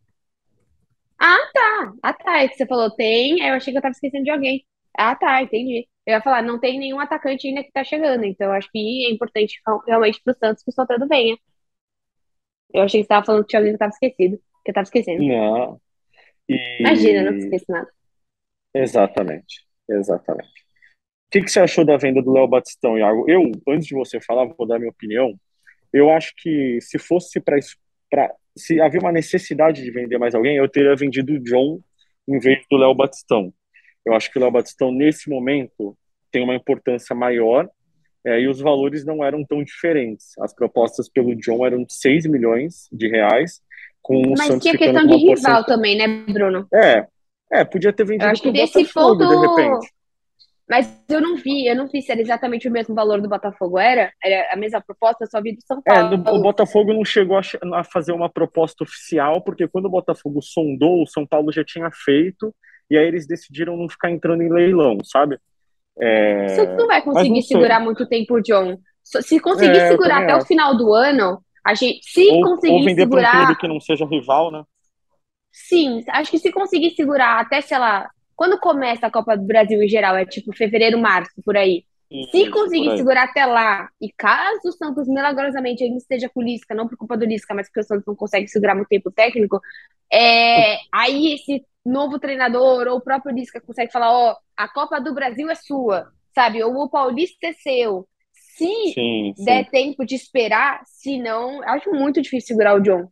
Ah, 1.19 1.37
tá. 1.53 1.93
Ah, 2.03 2.13
tá. 2.13 2.43
É 2.43 2.47
que 2.47 2.55
você 2.55 2.65
falou 2.65 2.89
tem. 2.91 3.39
Eu 3.45 3.55
achei 3.55 3.73
que 3.73 3.77
eu 3.77 3.81
tava 3.81 3.91
esquecendo 3.91 4.23
de 4.23 4.29
alguém. 4.31 4.65
Ah, 4.97 5.15
tá, 5.15 5.41
entendi. 5.41 5.87
Eu 6.05 6.13
ia 6.13 6.21
falar, 6.21 6.41
não 6.41 6.59
tem 6.59 6.79
nenhum 6.79 6.99
atacante 6.99 7.47
ainda 7.47 7.63
que 7.63 7.71
tá 7.71 7.83
chegando. 7.83 8.23
Então, 8.23 8.51
acho 8.51 8.69
que 8.71 9.05
é 9.05 9.11
importante 9.11 9.59
realmente 9.85 10.21
pro 10.23 10.33
Santos 10.33 10.63
que 10.63 10.69
o 10.69 10.73
Soteldo 10.73 11.07
venha. 11.07 11.37
Eu 12.73 12.83
achei 12.83 13.01
que 13.01 13.05
você 13.05 13.09
tava 13.09 13.25
falando 13.25 13.43
que 13.43 13.49
tinha 13.49 13.59
alguém 13.59 13.71
que 13.71 13.75
eu 13.75 13.79
tava 13.79 13.91
esquecido. 13.91 14.37
Que 14.63 14.71
eu 14.71 14.73
tava 14.73 14.83
esquecendo. 14.83 15.23
Não. 15.23 15.81
E... 16.47 16.77
Imagina, 16.79 17.31
não 17.31 17.37
esqueço 17.37 17.65
nada. 17.69 17.89
Exatamente. 18.73 19.65
Exatamente. 19.89 20.66
O 21.27 21.31
que, 21.31 21.41
que 21.41 21.51
você 21.51 21.59
achou 21.59 21.83
da 21.83 21.97
venda 21.97 22.21
do 22.21 22.31
Léo 22.31 22.47
Batistão, 22.47 22.97
Iago? 22.97 23.25
Eu, 23.27 23.51
antes 23.67 23.85
de 23.85 23.93
você 23.93 24.19
falar, 24.21 24.45
vou 24.45 24.65
dar 24.65 24.79
minha 24.79 24.91
opinião. 24.91 25.37
Eu 25.91 26.09
acho 26.09 26.33
que 26.37 26.79
se 26.81 26.97
fosse 26.97 27.39
para. 27.41 27.59
Se 28.55 28.79
havia 28.79 29.01
uma 29.01 29.11
necessidade 29.11 29.83
de 29.83 29.91
vender 29.91 30.17
mais 30.17 30.33
alguém, 30.33 30.55
eu 30.55 30.69
teria 30.69 30.95
vendido 30.95 31.33
o 31.33 31.39
John 31.39 31.81
em 32.27 32.39
vez 32.39 32.65
do 32.71 32.77
Léo 32.77 32.95
Batistão. 32.95 33.53
Eu 34.05 34.13
acho 34.13 34.31
que 34.31 34.39
o 34.39 34.41
Léo 34.41 34.51
Batistão, 34.51 34.91
nesse 34.91 35.29
momento, 35.29 35.97
tem 36.31 36.43
uma 36.43 36.55
importância 36.55 37.15
maior 37.15 37.69
é, 38.25 38.39
e 38.39 38.47
os 38.47 38.59
valores 38.59 39.05
não 39.05 39.23
eram 39.23 39.43
tão 39.43 39.63
diferentes. 39.63 40.37
As 40.39 40.53
propostas 40.53 41.09
pelo 41.09 41.35
John 41.35 41.65
eram 41.65 41.85
6 41.87 42.25
milhões 42.25 42.87
de 42.91 43.09
reais, 43.09 43.61
com 44.01 44.15
o 44.15 44.29
Mas 44.31 44.47
Santos 44.47 44.63
tinha 44.63 44.77
questão 44.77 45.05
de 45.05 45.15
rival 45.15 45.65
também, 45.65 45.97
né, 45.97 46.07
Bruno? 46.31 46.67
É, 46.73 47.05
é, 47.51 47.65
podia 47.65 47.93
ter 47.93 48.05
vendido 48.05 48.25
eu 48.25 48.31
acho 48.31 48.41
que 48.41 48.51
desse 48.51 48.93
ponto, 48.93 49.17
de 49.17 49.35
repente. 49.35 49.96
Mas 50.69 51.01
eu 51.07 51.21
não 51.21 51.37
vi, 51.37 51.65
eu 51.65 51.75
não 51.75 51.87
vi 51.87 52.01
se 52.01 52.11
era 52.11 52.19
exatamente 52.19 52.67
o 52.67 52.71
mesmo 52.71 52.93
valor 52.93 53.21
do 53.21 53.29
Botafogo. 53.29 53.79
Era? 53.79 54.11
Era 54.21 54.53
a 54.53 54.57
mesma 54.57 54.81
proposta, 54.81 55.25
só 55.25 55.41
vi 55.41 55.55
do 55.55 55.61
São 55.61 55.81
Paulo. 55.81 56.15
É, 56.15 56.31
o 56.31 56.41
Botafogo 56.41 56.93
não 56.93 57.05
chegou 57.05 57.37
a, 57.37 57.83
fazer 57.85 58.11
uma 58.11 58.29
proposta 58.29 58.83
oficial, 58.83 59.41
porque 59.41 59.67
quando 59.67 59.85
o 59.85 59.89
Botafogo 59.89 60.41
sondou, 60.41 61.03
o 61.03 61.07
São 61.07 61.25
Paulo 61.25 61.53
já 61.53 61.63
tinha 61.63 61.89
feito, 61.91 62.53
e 62.91 62.97
aí 62.97 63.07
eles 63.07 63.25
decidiram 63.25 63.77
não 63.77 63.87
ficar 63.87 64.11
entrando 64.11 64.43
em 64.43 64.51
leilão, 64.51 64.97
sabe? 65.05 65.39
É... 65.99 66.47
Você 66.49 66.65
não 66.75 66.87
vai 66.87 67.01
conseguir 67.01 67.29
não 67.29 67.41
segurar 67.41 67.79
muito 67.79 68.05
tempo 68.05 68.35
o 68.35 68.41
John. 68.41 68.77
Se 69.03 69.39
conseguir 69.39 69.77
é, 69.77 69.87
segurar 69.87 70.23
até 70.23 70.33
acho. 70.33 70.43
o 70.43 70.47
final 70.47 70.75
do 70.75 70.93
ano, 70.93 71.41
a 71.65 71.73
gente. 71.73 72.01
Se 72.03 72.29
ou, 72.29 72.41
conseguir 72.41 72.73
ou 72.73 72.83
vender 72.83 73.03
segurar. 73.03 73.35
Um 73.35 73.45
clube 73.45 73.59
que 73.59 73.67
não 73.69 73.79
seja 73.79 74.05
rival, 74.05 74.51
né? 74.51 74.63
Sim, 75.49 76.03
acho 76.09 76.29
que 76.29 76.37
se 76.37 76.51
conseguir 76.51 76.91
segurar 76.91 77.39
até, 77.39 77.61
sei 77.61 77.79
lá, 77.79 78.07
quando 78.37 78.59
começa 78.59 79.07
a 79.07 79.11
Copa 79.11 79.35
do 79.35 79.43
Brasil 79.43 79.81
em 79.81 79.89
geral, 79.89 80.15
é 80.15 80.23
tipo 80.23 80.55
fevereiro, 80.55 80.99
março, 80.99 81.33
por 81.43 81.57
aí. 81.57 81.83
Isso, 82.09 82.31
Se 82.31 82.49
conseguir 82.51 82.95
segurar 82.95 83.23
até 83.23 83.45
lá, 83.45 83.89
e 83.99 84.09
caso 84.11 84.61
o 84.69 84.71
Santos 84.71 85.07
milagrosamente 85.09 85.83
ainda 85.83 85.97
esteja 85.97 86.29
com 86.29 86.39
o 86.39 86.43
Lisca, 86.43 86.73
não 86.73 86.87
por 86.87 86.97
culpa 86.97 87.17
do 87.17 87.25
Lisca, 87.25 87.53
mas 87.53 87.67
porque 87.67 87.81
o 87.81 87.83
Santos 87.83 88.05
não 88.05 88.15
consegue 88.15 88.47
segurar 88.47 88.75
muito 88.75 88.87
tempo 88.87 89.11
técnico, 89.11 89.59
é, 90.13 90.77
aí 90.93 91.33
esse 91.33 91.65
novo 91.83 92.19
treinador 92.19 92.87
ou 92.87 92.97
o 92.97 93.01
próprio 93.01 93.35
Lisca 93.35 93.59
consegue 93.59 93.91
falar: 93.91 94.11
ó, 94.11 94.37
a 94.55 94.69
Copa 94.69 95.01
do 95.01 95.13
Brasil 95.13 95.49
é 95.49 95.55
sua, 95.55 96.07
sabe? 96.33 96.63
Ou 96.63 96.75
o 96.75 96.89
Paulista 96.89 97.47
é 97.47 97.53
seu. 97.53 98.07
Se 98.31 98.65
sim, 98.93 99.33
sim. 99.35 99.45
der 99.45 99.67
tempo 99.69 100.05
de 100.05 100.15
esperar, 100.15 100.81
se 100.85 101.19
não, 101.19 101.61
acho 101.63 101.91
muito 101.91 102.21
difícil 102.21 102.49
segurar 102.49 102.75
o 102.75 102.81
John. 102.81 103.09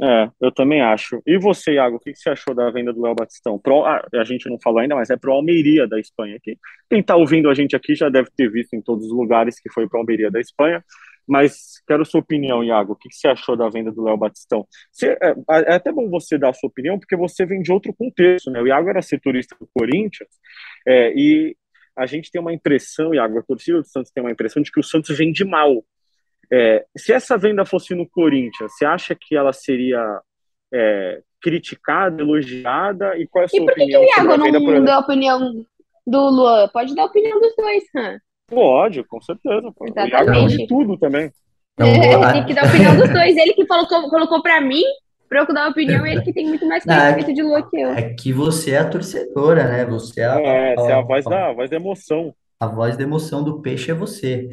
É, 0.00 0.28
eu 0.40 0.50
também 0.50 0.80
acho. 0.82 1.22
E 1.26 1.38
você, 1.38 1.74
Iago, 1.74 1.96
o 1.96 2.00
que 2.00 2.14
você 2.14 2.30
achou 2.30 2.54
da 2.54 2.70
venda 2.70 2.92
do 2.92 3.02
Léo 3.02 3.14
Batistão? 3.14 3.58
Pro, 3.58 3.84
ah, 3.84 4.04
a 4.12 4.24
gente 4.24 4.48
não 4.48 4.58
falou 4.60 4.80
ainda, 4.80 4.94
mas 4.94 5.10
é 5.10 5.16
pro 5.16 5.32
Almeria 5.32 5.86
da 5.86 6.00
Espanha. 6.00 6.36
Aqui. 6.36 6.58
Quem 6.90 7.00
está 7.00 7.16
ouvindo 7.16 7.48
a 7.48 7.54
gente 7.54 7.76
aqui 7.76 7.94
já 7.94 8.08
deve 8.08 8.28
ter 8.36 8.50
visto 8.50 8.74
em 8.74 8.82
todos 8.82 9.06
os 9.06 9.12
lugares 9.12 9.60
que 9.60 9.70
foi 9.72 9.88
pro 9.88 10.00
Almeria 10.00 10.30
da 10.30 10.40
Espanha. 10.40 10.84
Mas 11.26 11.80
quero 11.86 12.04
sua 12.04 12.20
opinião, 12.20 12.62
Iago. 12.62 12.92
O 12.92 12.96
que 12.96 13.08
você 13.10 13.28
achou 13.28 13.56
da 13.56 13.68
venda 13.68 13.90
do 13.90 14.02
Léo 14.02 14.16
Batistão? 14.16 14.66
Você, 14.92 15.16
é, 15.22 15.34
é, 15.50 15.74
até 15.74 15.90
bom 15.92 16.08
você 16.10 16.36
dar 16.36 16.50
a 16.50 16.54
sua 16.54 16.68
opinião, 16.68 16.98
porque 16.98 17.16
você 17.16 17.46
vem 17.46 17.62
de 17.62 17.72
outro 17.72 17.94
contexto, 17.94 18.50
né? 18.50 18.60
O 18.60 18.66
Iago 18.66 18.90
era 18.90 19.00
setorista 19.00 19.56
do 19.58 19.68
Corinthians 19.72 20.28
é, 20.86 21.12
e 21.14 21.56
a 21.96 22.06
gente 22.06 22.30
tem 22.30 22.40
uma 22.40 22.52
impressão, 22.52 23.14
Iago, 23.14 23.38
a 23.38 23.42
torcida 23.42 23.80
do 23.80 23.86
Santos 23.86 24.10
tem 24.10 24.22
uma 24.22 24.32
impressão 24.32 24.62
de 24.62 24.70
que 24.70 24.80
o 24.80 24.82
Santos 24.82 25.16
vende 25.16 25.44
mal 25.44 25.84
é, 26.52 26.84
se 26.96 27.12
essa 27.12 27.36
venda 27.36 27.64
fosse 27.64 27.94
no 27.94 28.08
Corinthians, 28.08 28.72
você 28.72 28.84
acha 28.84 29.14
que 29.14 29.36
ela 29.36 29.52
seria 29.52 30.20
é, 30.72 31.20
criticada, 31.40 32.22
elogiada? 32.22 33.16
E 33.18 33.26
qual 33.26 33.42
é 33.42 33.44
a 33.46 33.48
sua 33.48 33.58
e 33.58 33.64
por 33.64 33.72
opinião? 33.72 34.00
que 34.00 34.06
o 34.06 34.10
Iago 34.10 34.36
não 34.36 34.64
por... 34.64 34.80
deu 34.80 34.94
a 34.94 34.98
opinião 34.98 35.66
do 36.06 36.30
Luan? 36.30 36.68
Pode 36.68 36.94
dar 36.94 37.02
a 37.02 37.06
opinião 37.06 37.40
dos 37.40 37.54
dois, 37.56 37.84
Pode, 38.46 39.04
com 39.04 39.20
certeza. 39.20 39.72
Pode. 39.76 39.92
O 39.92 40.06
Iago 40.06 40.48
de 40.48 40.66
tudo 40.66 40.98
também. 40.98 41.30
É, 41.78 42.32
tem 42.32 42.44
que 42.46 42.54
dar 42.54 42.64
a 42.64 42.68
opinião 42.68 42.96
dos 42.96 43.10
dois. 43.10 43.36
Ele 43.36 43.52
que 43.52 43.66
colocou, 43.66 44.08
colocou 44.08 44.42
para 44.42 44.60
mim, 44.60 44.82
para 45.28 45.40
eu 45.40 45.54
dar 45.54 45.66
a 45.66 45.68
opinião, 45.70 46.06
ele 46.06 46.22
que 46.22 46.32
tem 46.32 46.46
muito 46.46 46.66
mais 46.66 46.84
conhecimento 46.84 47.34
de 47.34 47.42
Lua 47.42 47.68
que 47.68 47.80
eu. 47.80 47.90
É 47.90 48.14
que 48.14 48.32
você 48.32 48.72
é 48.72 48.78
a 48.78 48.88
torcedora, 48.88 49.64
né? 49.64 49.84
Você 49.86 50.20
é 50.20 50.26
a, 50.26 50.40
é, 50.40 50.74
você 50.76 50.92
é 50.92 50.94
a 50.94 51.00
voz 51.00 51.24
da, 51.24 51.48
a 51.48 51.52
voz 51.52 51.70
da 51.70 51.76
emoção. 51.76 52.34
A 52.60 52.66
voz 52.66 52.96
da 52.96 53.02
emoção 53.02 53.42
do 53.42 53.60
peixe 53.60 53.90
é 53.90 53.94
você. 53.94 54.48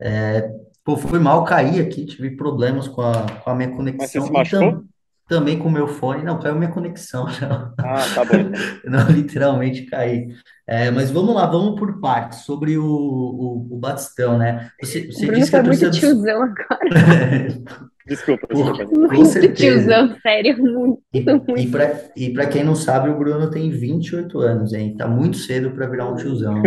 É, 0.00 0.50
pô, 0.86 0.96
foi 0.96 1.18
mal 1.18 1.44
cair 1.44 1.80
aqui, 1.80 2.06
tive 2.06 2.30
problemas 2.30 2.86
com 2.86 3.02
a, 3.02 3.26
com 3.42 3.50
a 3.50 3.54
minha 3.56 3.74
conexão. 3.74 4.30
Mas 4.32 4.48
você 4.48 4.56
se? 4.56 4.62
Tam, 4.62 4.84
também 5.28 5.58
com 5.58 5.68
o 5.68 5.72
meu 5.72 5.88
fone. 5.88 6.22
Não, 6.22 6.38
caiu 6.38 6.54
minha 6.54 6.70
conexão. 6.70 7.26
Não. 7.42 7.74
Ah, 7.78 8.04
tá 8.14 8.24
bom. 8.24 8.52
Não, 8.88 9.10
literalmente 9.10 9.82
caí. 9.82 10.28
É, 10.64 10.90
mas 10.92 11.10
vamos 11.10 11.34
lá, 11.34 11.46
vamos 11.46 11.78
por 11.78 12.00
partes, 12.00 12.40
sobre 12.40 12.78
o, 12.78 12.84
o, 12.86 13.68
o 13.72 13.78
Batistão, 13.78 14.38
né? 14.38 14.70
Você, 14.80 15.06
você 15.06 15.26
disse 15.28 15.50
que 15.50 15.56
a 15.56 15.64
torcida... 15.64 15.88
muito 15.88 16.00
tiozão 16.00 16.42
agora. 16.42 17.90
Desculpa, 18.06 18.46
desculpa. 18.52 18.84
Muito 19.14 19.52
tiozão, 19.52 20.16
sério, 20.22 20.56
muito, 20.62 21.02
e, 21.12 21.20
muito. 21.24 22.12
E 22.16 22.32
para 22.32 22.46
quem 22.46 22.62
não 22.62 22.76
sabe, 22.76 23.08
o 23.08 23.18
Bruno 23.18 23.50
tem 23.50 23.68
28 23.68 24.38
anos, 24.38 24.72
hein? 24.72 24.94
Tá 24.96 25.08
muito 25.08 25.36
cedo 25.38 25.72
para 25.72 25.88
virar 25.88 26.08
um 26.08 26.14
tiozão. 26.14 26.62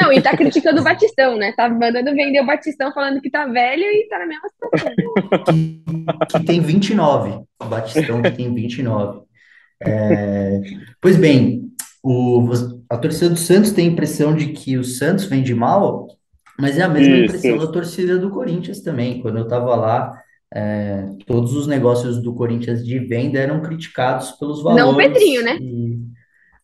não, 0.00 0.12
e 0.12 0.20
tá 0.20 0.36
criticando 0.36 0.80
o 0.80 0.84
Batistão, 0.84 1.36
né? 1.36 1.52
Tá 1.56 1.68
mandando 1.68 2.14
vender 2.14 2.40
o 2.40 2.46
Batistão 2.46 2.92
falando 2.92 3.20
que 3.20 3.30
tá 3.30 3.44
velho 3.46 3.82
e 3.82 4.06
tá 4.08 4.20
na 4.20 4.26
mesma 4.26 4.48
situação. 4.48 4.94
Que, 5.46 6.38
que 6.38 6.46
tem 6.46 6.60
29. 6.60 7.44
O 7.60 7.64
Batistão 7.64 8.22
que 8.22 8.30
tem 8.30 8.54
29. 8.54 9.22
É, 9.84 10.60
pois 11.00 11.16
bem, 11.16 11.72
o, 12.04 12.48
a 12.88 12.96
torcida 12.96 13.30
do 13.30 13.38
Santos 13.38 13.72
tem 13.72 13.88
a 13.88 13.90
impressão 13.90 14.34
de 14.34 14.52
que 14.52 14.76
o 14.78 14.84
Santos 14.84 15.24
vende 15.24 15.54
mal, 15.54 16.06
mas 16.56 16.78
é 16.78 16.82
a 16.82 16.88
mesma 16.88 17.16
isso, 17.16 17.24
impressão 17.24 17.56
isso. 17.56 17.66
da 17.66 17.72
torcida 17.72 18.18
do 18.18 18.30
Corinthians 18.30 18.80
também. 18.80 19.20
Quando 19.20 19.38
eu 19.38 19.48
tava 19.48 19.74
lá, 19.74 20.22
é, 20.54 21.08
todos 21.26 21.54
os 21.54 21.66
negócios 21.66 22.22
do 22.22 22.34
Corinthians 22.34 22.84
de 22.84 22.98
venda 22.98 23.38
eram 23.38 23.62
criticados 23.62 24.32
pelos 24.32 24.62
valores. 24.62 24.84
Não 24.84 24.92
o 24.92 24.96
Pedrinho, 24.96 25.42
né? 25.42 25.56
E, 25.58 25.98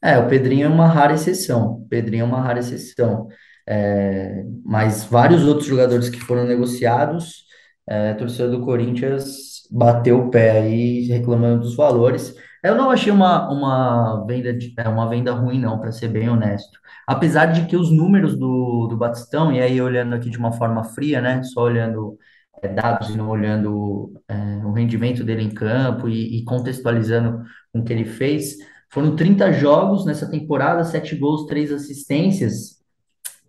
é, 0.03 0.19
o 0.19 0.29
Pedrinho 0.29 0.67
é 0.67 0.69
uma 0.69 0.87
rara 0.87 1.15
exceção. 1.15 1.73
O 1.73 1.89
Pedrinho 1.89 2.23
é 2.23 2.25
uma 2.25 2.41
rara 2.41 2.59
exceção. 2.59 3.29
É, 3.67 4.45
mas 4.65 5.05
vários 5.05 5.45
outros 5.45 5.67
jogadores 5.67 6.09
que 6.09 6.21
foram 6.21 6.47
negociados, 6.47 7.45
é, 7.89 8.11
a 8.11 8.15
torcida 8.15 8.49
do 8.49 8.63
Corinthians 8.63 9.67
bateu 9.71 10.21
o 10.21 10.31
pé 10.31 10.61
aí 10.61 11.07
reclamando 11.07 11.63
dos 11.63 11.75
valores. 11.75 12.35
Eu 12.63 12.75
não 12.75 12.91
achei 12.91 13.13
uma, 13.13 13.51
uma 13.51 14.25
venda 14.27 14.53
de, 14.53 14.75
é, 14.77 14.89
uma 14.89 15.09
venda 15.09 15.33
ruim, 15.33 15.61
não, 15.61 15.79
para 15.79 15.93
ser 15.93 16.09
bem 16.09 16.29
honesto. 16.29 16.79
Apesar 17.07 17.47
de 17.47 17.67
que 17.67 17.77
os 17.77 17.91
números 17.91 18.37
do, 18.37 18.87
do 18.89 18.97
Batistão, 18.97 19.53
e 19.53 19.61
aí 19.61 19.81
olhando 19.81 20.15
aqui 20.15 20.29
de 20.29 20.39
uma 20.39 20.53
forma 20.53 20.85
fria, 20.85 21.21
né? 21.21 21.43
Só 21.43 21.63
olhando 21.63 22.19
dados 22.67 23.11
e 23.11 23.17
não 23.17 23.29
olhando 23.29 24.21
é, 24.27 24.35
o 24.65 24.73
rendimento 24.73 25.23
dele 25.23 25.43
em 25.43 25.51
campo 25.51 26.09
e, 26.09 26.39
e, 26.39 26.45
contextualizando 26.45 27.45
com 27.73 27.81
o 27.81 27.85
que 27.85 27.93
ele 27.93 28.05
fez. 28.05 28.57
Foram 28.91 29.15
30 29.15 29.53
jogos 29.53 30.05
nessa 30.05 30.29
temporada, 30.29 30.83
7 30.83 31.15
gols, 31.17 31.47
3 31.47 31.73
assistências, 31.73 32.79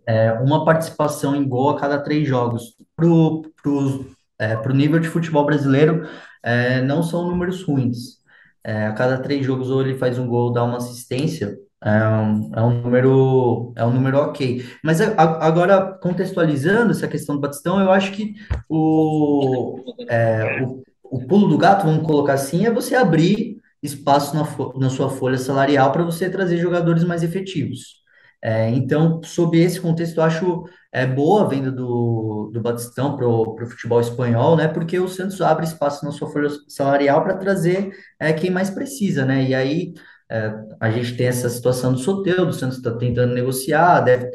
é, 0.06 0.32
uma 0.34 0.64
participação 0.64 1.34
em 1.34 1.48
gol 1.48 1.70
a 1.70 1.80
cada 1.80 1.98
3 1.98 2.28
jogos. 2.28 2.76
Para 2.94 3.06
o 3.06 3.44
é, 4.38 4.72
nível 4.72 5.00
de 5.00 5.08
futebol 5.08 5.46
brasileiro, 5.46 6.06
é, 6.42 6.82
não 6.82 7.02
são 7.02 7.28
números 7.28 7.62
ruins. 7.62 8.20
É, 8.62 8.86
a 8.86 8.92
cada 8.92 9.18
3 9.18 9.44
jogos, 9.44 9.70
ou 9.70 9.80
ele 9.80 9.96
faz 9.96 10.18
um 10.18 10.26
gol, 10.26 10.52
dá 10.52 10.62
uma 10.62 10.76
assistência, 10.76 11.58
é 11.82 12.08
um, 12.08 12.50
é 12.54 12.62
um 12.62 12.82
número, 12.82 13.72
é 13.76 13.84
um 13.84 13.92
número 13.92 14.18
ok. 14.18 14.64
Mas 14.84 15.00
a, 15.00 15.14
agora, 15.46 15.98
contextualizando 16.00 16.90
essa 16.90 17.08
questão 17.08 17.36
do 17.36 17.40
Batistão, 17.40 17.80
eu 17.80 17.90
acho 17.90 18.12
que 18.12 18.34
o, 18.68 19.82
é, 20.08 20.62
o, 20.62 20.82
o 21.04 21.26
pulo 21.26 21.48
do 21.48 21.56
gato, 21.56 21.86
vamos 21.86 22.06
colocar 22.06 22.34
assim, 22.34 22.66
é 22.66 22.70
você 22.70 22.94
abrir 22.94 23.58
espaço 23.82 24.36
na, 24.36 24.46
na 24.78 24.90
sua 24.90 25.08
folha 25.08 25.38
salarial 25.38 25.90
para 25.90 26.04
você 26.04 26.28
trazer 26.28 26.58
jogadores 26.58 27.02
mais 27.04 27.22
efetivos. 27.22 28.00
É, 28.42 28.70
então, 28.70 29.22
sob 29.22 29.58
esse 29.58 29.80
contexto, 29.80 30.18
eu 30.18 30.24
acho 30.24 30.64
é, 30.92 31.06
boa 31.06 31.44
a 31.44 31.48
venda 31.48 31.70
do, 31.70 32.50
do 32.52 32.60
Batistão 32.60 33.16
para 33.16 33.26
o 33.26 33.66
futebol 33.66 34.00
espanhol, 34.00 34.56
né? 34.56 34.66
Porque 34.68 34.98
o 34.98 35.08
Santos 35.08 35.40
abre 35.40 35.64
espaço 35.66 36.04
na 36.04 36.10
sua 36.10 36.28
folha 36.30 36.48
salarial 36.68 37.22
para 37.22 37.36
trazer 37.36 37.90
é, 38.18 38.32
quem 38.32 38.50
mais 38.50 38.70
precisa, 38.70 39.24
né? 39.24 39.44
E 39.44 39.54
aí 39.54 39.94
é, 40.30 40.54
a 40.80 40.90
gente 40.90 41.16
tem 41.16 41.26
essa 41.26 41.48
situação 41.48 41.92
do 41.92 41.98
Soteldo, 41.98 42.50
o 42.50 42.52
Santos 42.52 42.78
está 42.78 42.92
tentando 42.92 43.34
negociar, 43.34 44.00
deve, 44.00 44.30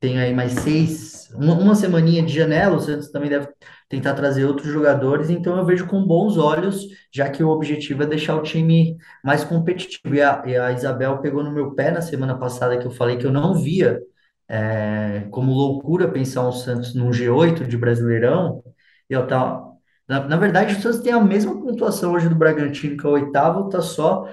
tem 0.00 0.18
aí 0.20 0.32
mais 0.34 0.52
seis, 0.52 1.28
uma, 1.34 1.54
uma 1.54 1.74
semaninha 1.74 2.22
de 2.22 2.32
janela, 2.32 2.76
o 2.76 2.80
Santos 2.80 3.10
também 3.10 3.28
deve 3.30 3.48
tentar 3.88 4.14
trazer 4.14 4.44
outros 4.44 4.68
jogadores, 4.68 5.30
então 5.30 5.56
eu 5.56 5.64
vejo 5.66 5.86
com 5.86 6.04
bons 6.04 6.38
olhos, 6.38 6.86
já 7.12 7.28
que 7.28 7.42
o 7.42 7.48
objetivo 7.50 8.02
é 8.04 8.06
deixar 8.06 8.36
o 8.36 8.42
time 8.42 8.96
mais 9.24 9.44
competitivo. 9.44 10.14
E 10.14 10.22
a, 10.22 10.42
e 10.46 10.56
a 10.56 10.72
Isabel 10.72 11.18
pegou 11.18 11.42
no 11.42 11.52
meu 11.52 11.74
pé 11.74 11.90
na 11.90 12.00
semana 12.00 12.38
passada 12.38 12.78
que 12.78 12.86
eu 12.86 12.90
falei 12.90 13.16
que 13.18 13.26
eu 13.26 13.32
não 13.32 13.54
via 13.54 14.00
é, 14.48 15.26
como 15.30 15.52
loucura 15.52 16.10
pensar 16.10 16.46
o 16.46 16.52
Santos 16.52 16.94
num 16.94 17.10
G8 17.10 17.66
de 17.66 17.76
Brasileirão, 17.76 18.62
e 19.10 19.14
eu 19.14 19.26
tava, 19.26 19.72
na, 20.08 20.20
na 20.28 20.36
verdade, 20.36 20.74
o 20.74 20.80
Santos 20.80 21.00
tem 21.00 21.12
a 21.12 21.20
mesma 21.20 21.60
pontuação 21.60 22.12
hoje 22.12 22.28
do 22.28 22.34
Bragantino, 22.34 22.96
que 22.96 23.06
é 23.06 23.10
o 23.10 23.12
oitavo, 23.12 23.68
tá 23.68 23.80
só 23.80 24.28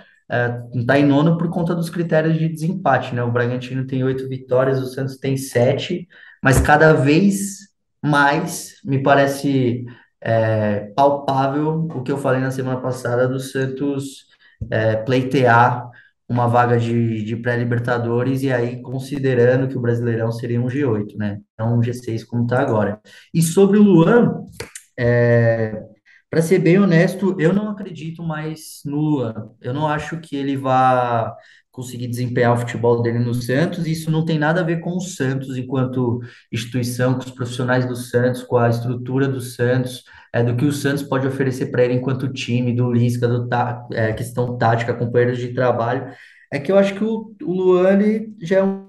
está 0.74 0.98
é, 0.98 1.02
em 1.02 1.06
nono 1.06 1.38
por 1.38 1.50
conta 1.50 1.74
dos 1.74 1.90
critérios 1.90 2.38
de 2.38 2.48
desempate, 2.48 3.16
né? 3.16 3.24
O 3.24 3.32
Bragantino 3.32 3.86
tem 3.88 4.04
oito 4.04 4.28
vitórias, 4.30 4.80
o 4.80 4.86
Santos 4.86 5.18
tem 5.18 5.36
sete, 5.36 6.08
mas 6.44 6.62
cada 6.62 6.94
vez 6.94 7.70
mais 8.02 8.76
me 8.86 9.02
parece 9.02 9.86
é, 10.22 10.92
palpável 10.96 11.88
o 11.94 12.04
que 12.04 12.12
eu 12.12 12.18
falei 12.18 12.42
na 12.42 12.52
semana 12.52 12.80
passada 12.80 13.28
do 13.28 13.40
Santos 13.40 14.28
é, 14.70 14.98
pleitear 14.98 15.90
uma 16.28 16.48
vaga 16.48 16.78
de, 16.78 17.24
de 17.24 17.36
pré-libertadores 17.36 18.44
e 18.44 18.54
aí 18.54 18.82
considerando 18.82 19.68
que 19.68 19.78
o 19.78 19.82
Brasileirão 19.82 20.32
seria 20.32 20.62
um 20.62 20.68
G8, 20.68 21.18
né? 21.18 21.40
Não 21.58 21.80
um 21.80 21.82
G6 21.82 22.24
como 22.24 22.44
está 22.44 22.60
agora. 22.60 23.02
E 23.34 23.42
sobre 23.42 23.80
o 23.80 23.84
Luan, 23.84 24.44
é, 24.98 25.82
para 26.30 26.42
ser 26.44 26.60
bem 26.60 26.78
honesto, 26.78 27.36
eu 27.40 27.52
não 27.52 27.70
acredito 27.70 28.22
mais 28.22 28.82
no 28.86 28.98
Luan. 28.98 29.50
Eu 29.60 29.74
não 29.74 29.88
acho 29.88 30.20
que 30.20 30.36
ele 30.36 30.56
vá 30.56 31.36
conseguir 31.72 32.08
desempenhar 32.08 32.54
o 32.54 32.58
futebol 32.58 33.02
dele 33.02 33.18
no 33.20 33.34
Santos. 33.34 33.88
Isso 33.88 34.12
não 34.12 34.24
tem 34.24 34.38
nada 34.38 34.62
a 34.62 34.64
ver 34.64 34.80
com 34.80 34.96
o 34.96 35.02
Santos 35.02 35.58
enquanto 35.58 36.20
instituição, 36.52 37.16
com 37.16 37.22
os 37.22 37.32
profissionais 37.32 37.86
do 37.88 37.96
Santos, 37.96 38.44
com 38.44 38.58
a 38.58 38.70
estrutura 38.70 39.28
do 39.28 39.42
Santos, 39.42 40.04
é, 40.32 40.44
do 40.44 40.56
que 40.56 40.66
o 40.66 40.72
Santos 40.72 41.02
pode 41.02 41.26
oferecer 41.26 41.68
para 41.72 41.84
ele 41.84 41.96
enquanto 41.96 42.32
time, 42.32 42.74
do 42.74 42.92
Lisca, 42.92 43.28
do 43.28 43.48
tá, 43.48 43.88
é, 43.92 44.14
questão 44.14 44.56
tática, 44.58 44.94
companheiros 44.94 45.40
de 45.40 45.54
trabalho. 45.54 46.14
É 46.52 46.60
que 46.60 46.72
eu 46.72 46.78
acho 46.78 46.94
que 46.94 47.04
o, 47.04 47.36
o 47.42 47.54
Luan 47.54 47.98
já 48.42 48.60
é 48.60 48.64
um 48.64 48.88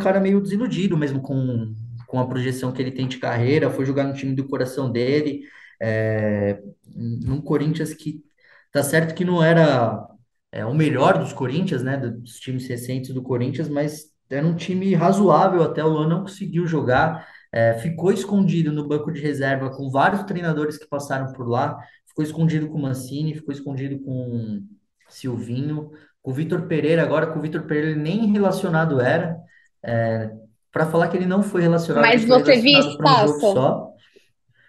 cara 0.00 0.18
meio 0.18 0.40
desiludido 0.40 0.96
mesmo 0.96 1.20
com, 1.20 1.74
com 2.08 2.18
a 2.18 2.26
projeção 2.26 2.72
que 2.72 2.82
ele 2.82 2.90
tem 2.90 3.06
de 3.06 3.18
carreira, 3.18 3.70
foi 3.70 3.84
jogar 3.84 4.04
no 4.04 4.14
time 4.14 4.34
do 4.34 4.48
coração 4.48 4.90
dele 4.90 5.42
é, 5.82 6.62
num 6.94 7.40
Corinthians 7.40 7.92
que 7.92 8.22
tá 8.70 8.84
certo 8.84 9.14
que 9.14 9.24
não 9.24 9.42
era 9.42 10.06
é, 10.52 10.64
o 10.64 10.72
melhor 10.72 11.18
dos 11.18 11.32
Corinthians, 11.32 11.82
né, 11.82 11.96
dos 11.96 12.38
times 12.38 12.68
recentes 12.68 13.12
do 13.12 13.20
Corinthians, 13.20 13.68
mas 13.68 14.12
era 14.30 14.46
um 14.46 14.54
time 14.54 14.94
razoável 14.94 15.62
até 15.62 15.84
o 15.84 15.88
Luan 15.88 16.08
não 16.08 16.22
conseguiu 16.22 16.66
jogar, 16.66 17.26
é, 17.50 17.74
ficou 17.74 18.12
escondido 18.12 18.72
no 18.72 18.86
banco 18.86 19.10
de 19.10 19.20
reserva 19.20 19.70
com 19.70 19.90
vários 19.90 20.22
treinadores 20.22 20.78
que 20.78 20.86
passaram 20.86 21.32
por 21.32 21.48
lá, 21.48 21.76
ficou 22.06 22.24
escondido 22.24 22.68
com 22.68 22.78
Mancini, 22.78 23.34
ficou 23.34 23.52
escondido 23.52 23.98
com 24.04 24.62
Silvinho, 25.08 25.90
com 26.22 26.30
o 26.30 26.34
Vitor 26.34 26.62
Pereira, 26.62 27.02
agora 27.02 27.26
com 27.26 27.40
o 27.40 27.42
Vitor 27.42 27.62
Pereira 27.62 27.96
nem 27.96 28.30
relacionado 28.32 29.00
era, 29.00 29.36
é, 29.82 30.30
para 30.70 30.86
falar 30.86 31.08
que 31.08 31.16
ele 31.16 31.26
não 31.26 31.42
foi 31.42 31.60
relacionado, 31.60 32.02
mas 32.02 32.24
você 32.24 32.60
viu 32.60 32.78
espaço? 32.78 33.91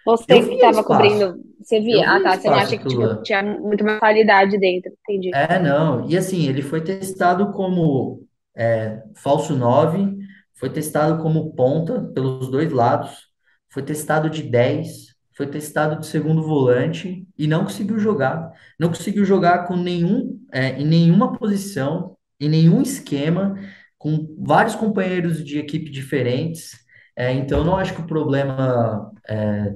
Você 0.04 0.24
que 0.26 0.54
estava 0.54 0.84
cobrindo, 0.84 1.36
você 1.62 1.80
via? 1.80 2.08
Ah, 2.08 2.20
tá. 2.20 2.36
Você 2.36 2.48
não 2.48 2.56
acha 2.56 2.76
que 2.76 2.88
tipo, 2.88 3.22
tinha 3.22 3.42
muito 3.42 3.84
mais 3.84 3.98
qualidade 3.98 4.58
dentro, 4.58 4.92
entendi. 5.08 5.30
É, 5.34 5.58
não. 5.58 6.08
E 6.08 6.16
assim, 6.16 6.46
ele 6.48 6.62
foi 6.62 6.82
testado 6.82 7.52
como 7.52 8.22
é, 8.54 9.02
falso 9.16 9.54
9, 9.56 10.16
foi 10.54 10.70
testado 10.70 11.22
como 11.22 11.54
ponta 11.54 12.00
pelos 12.14 12.50
dois 12.50 12.70
lados, 12.70 13.28
foi 13.70 13.82
testado 13.82 14.28
de 14.28 14.42
10, 14.42 15.14
foi 15.36 15.46
testado 15.46 16.00
de 16.00 16.06
segundo 16.06 16.42
volante 16.42 17.26
e 17.36 17.46
não 17.46 17.64
conseguiu 17.64 17.98
jogar. 17.98 18.52
Não 18.78 18.88
conseguiu 18.88 19.24
jogar 19.24 19.66
com 19.66 19.76
nenhum, 19.76 20.38
é, 20.52 20.80
em 20.80 20.86
nenhuma 20.86 21.32
posição, 21.36 22.16
em 22.38 22.48
nenhum 22.48 22.82
esquema, 22.82 23.58
com 23.98 24.34
vários 24.38 24.74
companheiros 24.74 25.44
de 25.44 25.58
equipe 25.58 25.90
diferentes. 25.90 26.72
É, 27.16 27.32
então, 27.32 27.64
não 27.64 27.76
acho 27.76 27.94
que 27.94 28.00
o 28.02 28.06
problema 28.06 29.10
é, 29.28 29.74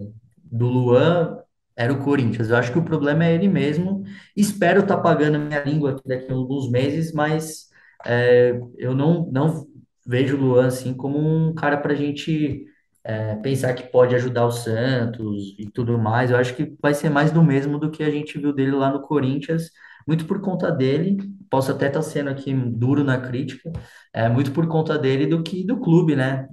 do 0.50 0.66
Luan 0.66 1.38
era 1.76 1.92
o 1.92 2.02
Corinthians. 2.02 2.50
Eu 2.50 2.56
acho 2.56 2.72
que 2.72 2.78
o 2.78 2.84
problema 2.84 3.24
é 3.24 3.34
ele 3.34 3.48
mesmo. 3.48 4.02
Espero 4.36 4.80
estar 4.80 4.96
tá 4.96 5.02
pagando 5.02 5.38
minha 5.38 5.62
língua 5.62 5.92
aqui 5.92 6.02
daqui 6.06 6.32
a 6.32 6.34
alguns 6.34 6.70
meses, 6.70 7.12
mas 7.12 7.68
é, 8.06 8.60
eu 8.76 8.94
não, 8.94 9.30
não 9.30 9.66
vejo 10.06 10.36
o 10.36 10.40
Luan 10.40 10.66
assim 10.66 10.94
como 10.94 11.18
um 11.18 11.54
cara 11.54 11.76
para 11.76 11.92
a 11.92 11.96
gente 11.96 12.64
é, 13.04 13.36
pensar 13.36 13.74
que 13.74 13.84
pode 13.84 14.14
ajudar 14.14 14.46
o 14.46 14.50
Santos 14.50 15.54
e 15.58 15.70
tudo 15.70 15.98
mais. 15.98 16.30
Eu 16.30 16.36
acho 16.36 16.54
que 16.54 16.76
vai 16.82 16.94
ser 16.94 17.10
mais 17.10 17.30
do 17.30 17.42
mesmo 17.42 17.78
do 17.78 17.90
que 17.90 18.02
a 18.02 18.10
gente 18.10 18.38
viu 18.38 18.52
dele 18.52 18.72
lá 18.72 18.92
no 18.92 19.02
Corinthians, 19.02 19.70
muito 20.08 20.26
por 20.26 20.40
conta 20.40 20.72
dele. 20.72 21.18
Posso 21.50 21.72
até 21.72 21.88
estar 21.88 22.02
sendo 22.02 22.30
aqui 22.30 22.52
duro 22.54 23.04
na 23.04 23.18
crítica, 23.20 23.72
é 24.12 24.28
muito 24.28 24.52
por 24.52 24.68
conta 24.68 24.98
dele 24.98 25.26
do 25.26 25.42
que 25.42 25.64
do 25.66 25.80
clube, 25.80 26.16
né? 26.16 26.48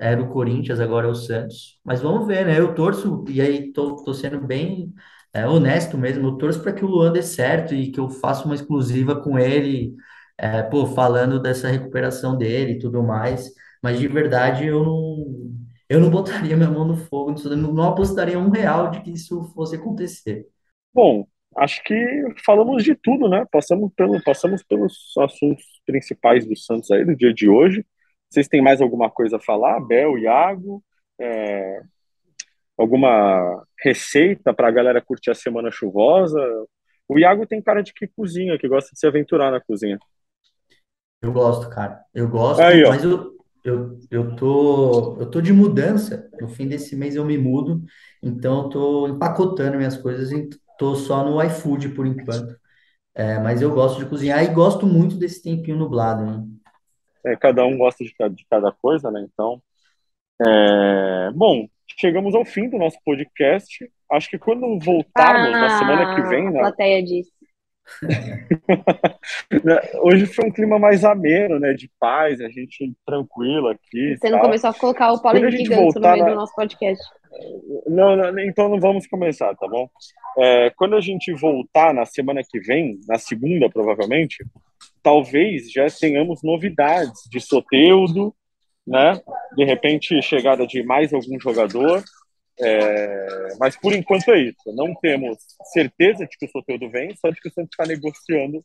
É, 0.00 0.10
era 0.12 0.22
o 0.22 0.28
Corinthians, 0.30 0.80
agora 0.80 1.06
é 1.08 1.10
o 1.10 1.14
Santos. 1.14 1.78
Mas 1.84 2.00
vamos 2.02 2.26
ver, 2.26 2.46
né? 2.46 2.58
Eu 2.58 2.74
torço, 2.74 3.24
e 3.28 3.40
aí 3.40 3.72
tô, 3.72 3.96
tô 4.04 4.14
sendo 4.14 4.40
bem 4.40 4.92
é, 5.32 5.46
honesto 5.46 5.96
mesmo, 5.98 6.28
eu 6.28 6.36
torço 6.38 6.60
para 6.62 6.72
que 6.72 6.84
o 6.84 6.88
Luan 6.88 7.12
dê 7.12 7.22
certo 7.22 7.74
e 7.74 7.90
que 7.92 8.00
eu 8.00 8.08
faça 8.10 8.44
uma 8.44 8.54
exclusiva 8.54 9.20
com 9.22 9.38
ele, 9.38 9.94
é, 10.38 10.62
pô, 10.62 10.86
falando 10.86 11.40
dessa 11.40 11.68
recuperação 11.68 12.36
dele 12.36 12.72
e 12.74 12.78
tudo 12.78 13.02
mais. 13.02 13.50
Mas 13.82 13.98
de 13.98 14.08
verdade 14.08 14.66
eu 14.66 14.84
não, 14.84 15.52
eu 15.88 16.00
não 16.00 16.10
botaria 16.10 16.56
minha 16.56 16.70
mão 16.70 16.84
no 16.86 16.96
fogo, 16.96 17.34
não 17.56 17.72
não 17.72 17.84
apostaria 17.84 18.38
um 18.38 18.50
real 18.50 18.90
de 18.90 19.00
que 19.02 19.10
isso 19.12 19.44
fosse 19.54 19.76
acontecer. 19.76 20.46
Bom, 20.94 21.26
acho 21.56 21.82
que 21.84 21.94
falamos 22.44 22.82
de 22.84 22.94
tudo, 22.94 23.28
né? 23.28 23.46
Passamos, 23.50 23.92
pelo, 23.94 24.22
passamos 24.22 24.62
pelos 24.62 25.12
assuntos 25.18 25.64
principais 25.86 26.46
do 26.46 26.56
Santos 26.56 26.90
aí 26.90 27.04
do 27.04 27.16
dia 27.16 27.32
de 27.32 27.48
hoje. 27.48 27.84
Vocês 28.28 28.48
têm 28.48 28.62
mais 28.62 28.80
alguma 28.80 29.10
coisa 29.10 29.36
a 29.36 29.40
falar? 29.40 29.80
Bel, 29.80 30.18
Iago? 30.18 30.82
É, 31.20 31.82
alguma 32.76 33.62
receita 33.82 34.54
para 34.54 34.68
a 34.68 34.72
galera 34.72 35.02
curtir 35.02 35.30
a 35.30 35.34
semana 35.34 35.70
chuvosa? 35.70 36.40
O 37.08 37.18
Iago 37.18 37.46
tem 37.46 37.60
cara 37.60 37.82
de 37.82 37.92
que 37.92 38.06
cozinha, 38.06 38.58
que 38.58 38.68
gosta 38.68 38.90
de 38.92 38.98
se 38.98 39.06
aventurar 39.06 39.50
na 39.50 39.60
cozinha. 39.60 39.98
Eu 41.20 41.32
gosto, 41.32 41.68
cara. 41.68 42.02
Eu 42.14 42.28
gosto, 42.28 42.60
Aí, 42.60 42.82
mas 42.82 43.04
eu, 43.04 43.36
eu, 43.64 43.98
eu 44.10 44.34
tô, 44.34 45.16
eu 45.20 45.30
tô 45.30 45.40
de 45.40 45.52
mudança. 45.52 46.28
No 46.40 46.48
fim 46.48 46.66
desse 46.66 46.96
mês 46.96 47.14
eu 47.14 47.24
me 47.24 47.38
mudo, 47.38 47.82
então 48.22 48.62
eu 48.62 48.68
tô 48.68 49.08
empacotando 49.08 49.76
minhas 49.76 49.96
coisas 49.96 50.32
tô 50.82 50.96
só 50.96 51.24
no 51.24 51.42
iFood 51.42 51.90
por 51.90 52.06
enquanto. 52.06 52.56
É, 53.14 53.38
mas 53.38 53.62
eu 53.62 53.72
gosto 53.72 53.98
de 54.00 54.10
cozinhar 54.10 54.42
e 54.44 54.48
gosto 54.54 54.86
muito 54.86 55.16
desse 55.16 55.42
tempinho 55.42 55.76
nublado, 55.78 56.24
né? 56.26 56.44
É, 57.24 57.36
cada 57.36 57.64
um 57.64 57.78
gosta 57.78 58.04
de, 58.04 58.12
de 58.34 58.46
cada 58.50 58.72
coisa, 58.72 59.10
né? 59.10 59.26
Então, 59.32 59.62
é, 60.44 61.30
bom, 61.32 61.66
chegamos 61.98 62.34
ao 62.34 62.44
fim 62.44 62.68
do 62.68 62.78
nosso 62.78 62.98
podcast. 63.04 63.90
Acho 64.10 64.28
que 64.30 64.38
quando 64.38 64.78
voltarmos 64.84 65.52
na 65.52 65.70
semana 65.78 66.14
que 66.14 66.20
Ah, 66.20 66.28
vem, 66.28 66.48
a 66.48 66.52
né? 66.52 66.60
plateia 66.60 67.02
disse. 67.02 67.32
Hoje 70.02 70.26
foi 70.26 70.46
um 70.46 70.52
clima 70.52 70.78
mais 70.78 71.04
ameno, 71.04 71.58
né? 71.58 71.72
De 71.72 71.90
paz, 71.98 72.40
a 72.40 72.48
gente 72.48 72.92
tranquilo 73.04 73.68
aqui 73.68 74.16
Você 74.16 74.30
não 74.30 74.38
tal. 74.38 74.46
começou 74.46 74.70
a 74.70 74.74
colocar 74.74 75.12
o 75.12 75.20
Paulo 75.20 75.38
Henrique 75.38 75.68
Ganso 75.68 75.98
no 75.98 76.10
meio 76.10 76.24
do 76.24 76.30
na, 76.30 76.36
nosso 76.36 76.54
podcast. 76.54 77.02
Não, 77.86 78.16
não, 78.16 78.38
então 78.40 78.68
não 78.68 78.78
vamos 78.78 79.06
começar, 79.06 79.54
tá 79.54 79.66
bom? 79.66 79.88
É, 80.38 80.70
quando 80.76 80.96
a 80.96 81.00
gente 81.00 81.32
voltar 81.32 81.94
na 81.94 82.04
semana 82.04 82.42
que 82.48 82.60
vem, 82.60 83.00
na 83.08 83.18
segunda 83.18 83.68
provavelmente, 83.68 84.44
talvez 85.02 85.70
já 85.70 85.86
tenhamos 85.88 86.42
novidades 86.42 87.22
de 87.30 87.40
Soteldo, 87.40 88.34
né? 88.86 89.20
De 89.56 89.64
repente 89.64 90.20
chegada 90.22 90.66
de 90.66 90.82
mais 90.82 91.12
algum 91.12 91.38
jogador, 91.38 92.02
é, 92.60 93.48
mas 93.58 93.76
por 93.76 93.92
enquanto 93.92 94.30
é 94.30 94.40
isso. 94.40 94.72
Não 94.74 94.94
temos 94.94 95.38
certeza 95.72 96.26
de 96.26 96.36
que 96.36 96.46
o 96.46 96.50
Soteldo 96.50 96.90
vem, 96.90 97.14
só 97.16 97.30
de 97.30 97.40
que 97.40 97.48
o 97.48 97.52
Santos 97.52 97.70
está 97.72 97.86
negociando 97.86 98.62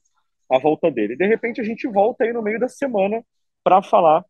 a 0.51 0.59
volta 0.59 0.89
dele. 0.91 1.15
De 1.15 1.25
repente 1.25 1.61
a 1.61 1.63
gente 1.63 1.87
volta 1.87 2.23
aí 2.23 2.33
no 2.33 2.41
meio 2.41 2.59
da 2.59 2.67
semana 2.67 3.23
para 3.63 3.81
falar 3.81 4.23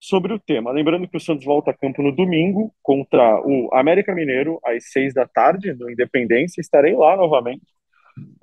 sobre 0.00 0.34
o 0.34 0.38
tema. 0.38 0.70
Lembrando 0.70 1.08
que 1.08 1.16
o 1.16 1.20
Santos 1.20 1.44
volta 1.44 1.70
a 1.70 1.74
campo 1.74 2.02
no 2.02 2.14
domingo 2.14 2.72
contra 2.82 3.40
o 3.40 3.70
América 3.72 4.14
Mineiro 4.14 4.60
às 4.64 4.90
seis 4.90 5.14
da 5.14 5.26
tarde 5.26 5.72
no 5.72 5.90
Independência. 5.90 6.60
Estarei 6.60 6.94
lá 6.94 7.16
novamente. 7.16 7.64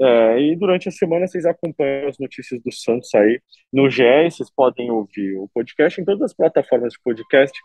É, 0.02 0.40
e 0.40 0.56
durante 0.56 0.90
a 0.90 0.92
semana 0.92 1.28
vocês 1.28 1.46
acompanham 1.46 2.10
as 2.10 2.18
notícias 2.18 2.62
do 2.62 2.72
Santos 2.72 3.14
aí 3.14 3.40
no 3.72 3.90
GE. 3.90 4.04
Vocês 4.26 4.50
podem 4.54 4.90
ouvir 4.90 5.38
o 5.38 5.48
podcast 5.54 6.02
em 6.02 6.06
todas 6.06 6.24
as 6.24 6.34
plataformas 6.34 6.94
de 6.94 7.00
podcast 7.04 7.58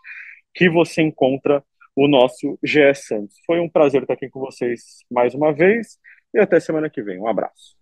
que 0.53 0.69
você 0.69 1.01
encontra 1.01 1.63
o 1.97 2.07
nosso 2.07 2.59
GE 2.63 2.93
Santos. 2.93 3.35
Foi 3.43 3.59
um 3.59 3.67
prazer 3.67 4.03
estar 4.03 4.13
aqui 4.13 4.29
com 4.29 4.39
vocês 4.39 4.99
mais 5.09 5.33
uma 5.33 5.51
vez 5.51 5.97
e 6.31 6.39
até 6.39 6.59
semana 6.59 6.89
que 6.91 7.01
vem. 7.01 7.19
Um 7.19 7.27
abraço. 7.27 7.75